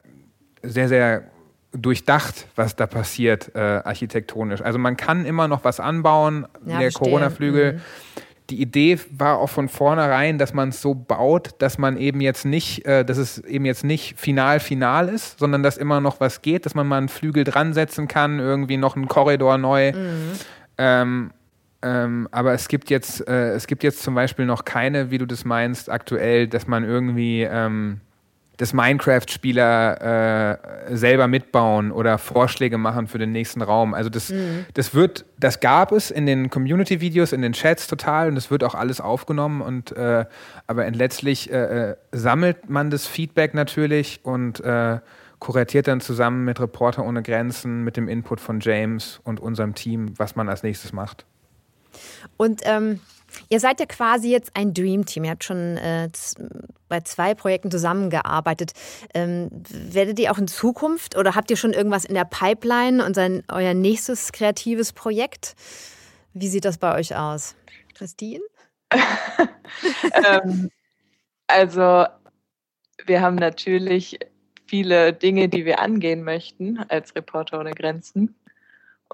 [0.64, 1.24] sehr, sehr
[1.72, 4.62] durchdacht, was da passiert äh, architektonisch.
[4.62, 7.74] Also man kann immer noch was anbauen, ja, der Corona-Flügel.
[7.74, 7.82] Mhm
[8.50, 12.46] die Idee war auch von vornherein, dass man es so baut, dass man eben jetzt
[12.46, 16.42] nicht, äh, dass es eben jetzt nicht final final ist, sondern dass immer noch was
[16.42, 19.92] geht, dass man mal einen Flügel dran setzen kann, irgendwie noch einen Korridor neu.
[19.92, 20.32] Mhm.
[20.78, 21.32] Ähm,
[21.82, 25.26] ähm, aber es gibt jetzt, äh, es gibt jetzt zum Beispiel noch keine, wie du
[25.26, 28.02] das meinst, aktuell, dass man irgendwie ähm,
[28.60, 33.94] dass Minecraft-Spieler äh, selber mitbauen oder Vorschläge machen für den nächsten Raum.
[33.94, 34.66] Also das, mhm.
[34.74, 38.66] das wird, das gab es in den Community-Videos, in den Chats total und das wird
[38.66, 40.26] auch alles aufgenommen und äh,
[40.68, 45.00] aber letztlich äh, äh, sammelt man das Feedback natürlich und äh,
[45.40, 50.16] kuratiert dann zusammen mit Reporter ohne Grenzen, mit dem Input von James und unserem Team,
[50.18, 51.26] was man als nächstes macht.
[52.36, 53.00] Und ähm
[53.50, 55.24] Ihr seid ja quasi jetzt ein Dream Team.
[55.24, 56.10] Ihr habt schon äh,
[56.88, 58.74] bei zwei Projekten zusammengearbeitet.
[59.14, 63.18] Ähm, werdet ihr auch in Zukunft oder habt ihr schon irgendwas in der Pipeline und
[63.18, 65.56] euer nächstes kreatives Projekt?
[66.34, 67.56] Wie sieht das bei euch aus?
[67.96, 68.44] Christine?
[70.14, 70.70] ähm,
[71.48, 72.06] also,
[73.06, 74.20] wir haben natürlich
[74.68, 78.36] viele Dinge, die wir angehen möchten als Reporter ohne Grenzen.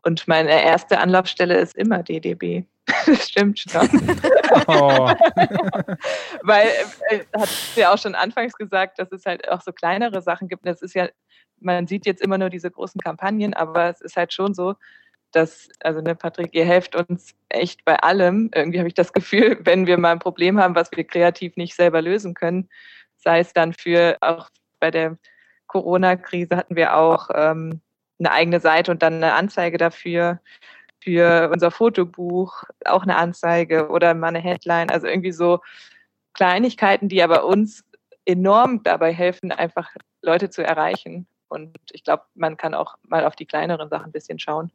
[0.03, 2.63] Und meine erste Anlaufstelle ist immer DDB.
[3.07, 3.87] Das stimmt schon.
[4.67, 5.07] Oh.
[6.43, 6.67] Weil,
[7.09, 10.65] äh, hat ja auch schon anfangs gesagt, dass es halt auch so kleinere Sachen gibt.
[10.67, 11.09] Das ist ja,
[11.59, 14.75] man sieht jetzt immer nur diese großen Kampagnen, aber es ist halt schon so,
[15.31, 18.49] dass, also ne, Patrick, ihr helft uns echt bei allem.
[18.53, 21.75] Irgendwie habe ich das Gefühl, wenn wir mal ein Problem haben, was wir kreativ nicht
[21.75, 22.69] selber lösen können,
[23.17, 25.17] sei es dann für auch bei der
[25.67, 27.81] Corona-Krise hatten wir auch ähm,
[28.19, 30.39] eine eigene Seite und dann eine Anzeige dafür
[31.01, 34.89] für unser Fotobuch, auch eine Anzeige oder mal eine Headline.
[34.89, 35.59] Also irgendwie so
[36.33, 37.83] Kleinigkeiten, die aber uns
[38.25, 39.89] enorm dabei helfen, einfach
[40.21, 41.27] Leute zu erreichen.
[41.47, 44.71] Und ich glaube, man kann auch mal auf die kleineren Sachen ein bisschen schauen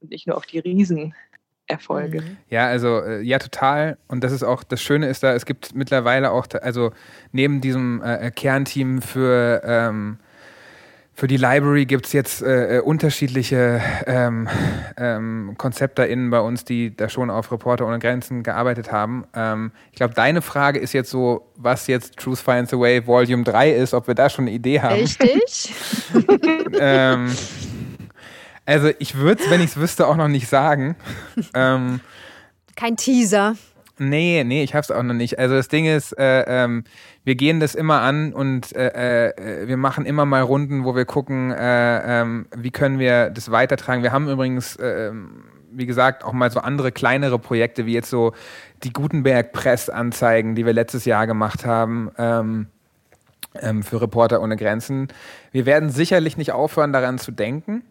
[0.00, 2.22] und nicht nur auf die Riesenerfolge.
[2.22, 2.36] Mhm.
[2.48, 3.98] Ja, also äh, ja, total.
[4.08, 6.92] Und das ist auch das Schöne ist da, es gibt mittlerweile auch, also
[7.32, 10.18] neben diesem äh, Kernteam für ähm,
[11.16, 14.48] für die Library gibt es jetzt äh, äh, unterschiedliche ähm,
[14.98, 19.24] ähm, KonzepterInnen bei uns, die da schon auf Reporter ohne Grenzen gearbeitet haben.
[19.34, 23.44] Ähm, ich glaube, deine Frage ist jetzt so, was jetzt Truth Finds a Way Volume
[23.44, 24.92] 3 ist, ob wir da schon eine Idee haben.
[24.94, 25.74] Richtig.
[26.78, 27.34] ähm,
[28.66, 30.96] also ich würde es, wenn ich es wüsste, auch noch nicht sagen.
[31.54, 32.00] Ähm,
[32.76, 33.56] Kein Teaser.
[33.98, 35.38] Nee, nee, ich hab's auch noch nicht.
[35.38, 36.84] Also das Ding ist, äh, ähm,
[37.24, 41.06] wir gehen das immer an und äh, äh, wir machen immer mal Runden, wo wir
[41.06, 44.02] gucken, äh, ähm, wie können wir das weitertragen.
[44.02, 45.12] Wir haben übrigens, äh,
[45.72, 48.32] wie gesagt, auch mal so andere kleinere Projekte, wie jetzt so
[48.84, 52.10] die Gutenberg Press-Anzeigen, die wir letztes Jahr gemacht haben.
[52.18, 52.66] Ähm,
[53.62, 55.08] ähm, für Reporter ohne Grenzen.
[55.50, 57.82] Wir werden sicherlich nicht aufhören, daran zu denken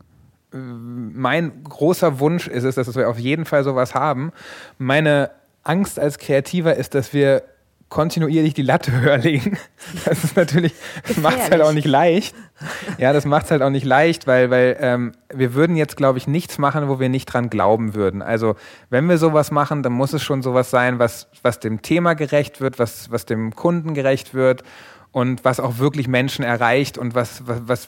[0.55, 4.31] mein großer Wunsch ist es, dass wir auf jeden Fall sowas haben.
[4.77, 5.31] Meine
[5.65, 7.43] Angst als Kreativer ist, dass wir
[7.89, 9.57] kontinuierlich die Latte höher legen.
[10.05, 10.73] Das ist natürlich,
[11.21, 12.35] macht es halt auch nicht leicht.
[12.97, 16.17] Ja, das macht es halt auch nicht leicht, weil, weil ähm, wir würden jetzt, glaube
[16.17, 18.21] ich, nichts machen, wo wir nicht dran glauben würden.
[18.21, 18.55] Also
[18.89, 22.61] wenn wir sowas machen, dann muss es schon sowas sein, was, was dem Thema gerecht
[22.61, 24.63] wird, was, was dem Kunden gerecht wird
[25.11, 27.87] und was auch wirklich Menschen erreicht und was, was, was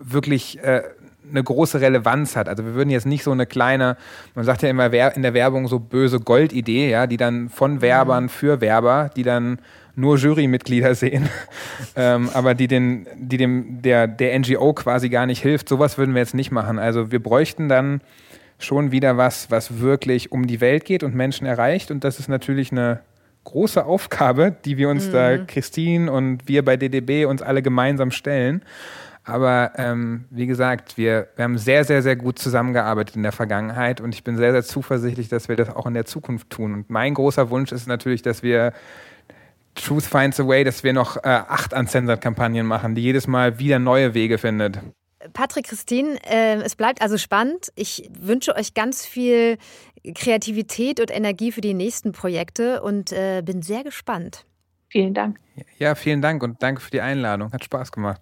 [0.00, 0.82] wirklich äh,
[1.30, 2.48] eine große Relevanz hat.
[2.48, 3.96] Also wir würden jetzt nicht so eine kleine,
[4.34, 8.24] man sagt ja immer in der Werbung so böse Goldidee, ja, die dann von Werbern
[8.24, 8.28] mhm.
[8.28, 9.58] für Werber, die dann
[9.94, 11.28] nur Jurymitglieder sehen,
[11.96, 15.68] ähm, aber die den, die dem der der NGO quasi gar nicht hilft.
[15.68, 16.78] Sowas würden wir jetzt nicht machen.
[16.78, 18.00] Also wir bräuchten dann
[18.58, 21.90] schon wieder was, was wirklich um die Welt geht und Menschen erreicht.
[21.90, 23.00] Und das ist natürlich eine
[23.44, 25.12] große Aufgabe, die wir uns mhm.
[25.12, 28.62] da, Christine und wir bei DDB uns alle gemeinsam stellen.
[29.26, 34.00] Aber ähm, wie gesagt, wir, wir haben sehr, sehr, sehr gut zusammengearbeitet in der Vergangenheit
[34.00, 36.72] und ich bin sehr, sehr zuversichtlich, dass wir das auch in der Zukunft tun.
[36.72, 38.72] Und mein großer Wunsch ist natürlich, dass wir
[39.74, 43.80] Truth Finds a Way, dass wir noch äh, acht Uncensored-Kampagnen machen, die jedes Mal wieder
[43.80, 44.78] neue Wege findet.
[45.32, 47.72] Patrick, Christine, äh, es bleibt also spannend.
[47.74, 49.58] Ich wünsche euch ganz viel
[50.14, 54.46] Kreativität und Energie für die nächsten Projekte und äh, bin sehr gespannt.
[54.88, 55.40] Vielen Dank.
[55.78, 57.52] Ja, vielen Dank und danke für die Einladung.
[57.52, 58.20] Hat Spaß gemacht.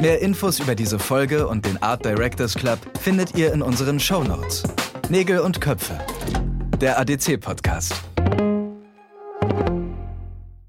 [0.00, 4.24] Mehr Infos über diese Folge und den Art Directors Club findet ihr in unseren Show
[4.24, 4.62] Notes.
[5.08, 5.98] Nägel und Köpfe.
[6.80, 7.94] Der ADC-Podcast.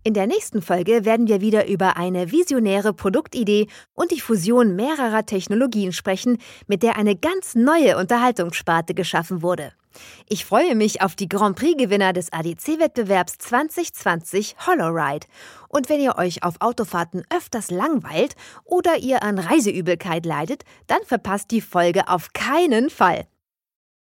[0.04, 5.26] In der nächsten Folge werden wir wieder über eine visionäre Produktidee und die Fusion mehrerer
[5.26, 9.74] Technologien sprechen, mit der eine ganz neue Unterhaltungssparte geschaffen wurde.
[10.28, 15.28] Ich freue mich auf die Grand Prix-Gewinner des ADC-Wettbewerbs 2020 HoloRide.
[15.68, 18.36] Und wenn ihr euch auf Autofahrten öfters langweilt
[18.66, 23.28] oder ihr an Reiseübelkeit leidet, dann verpasst die Folge auf keinen Fall.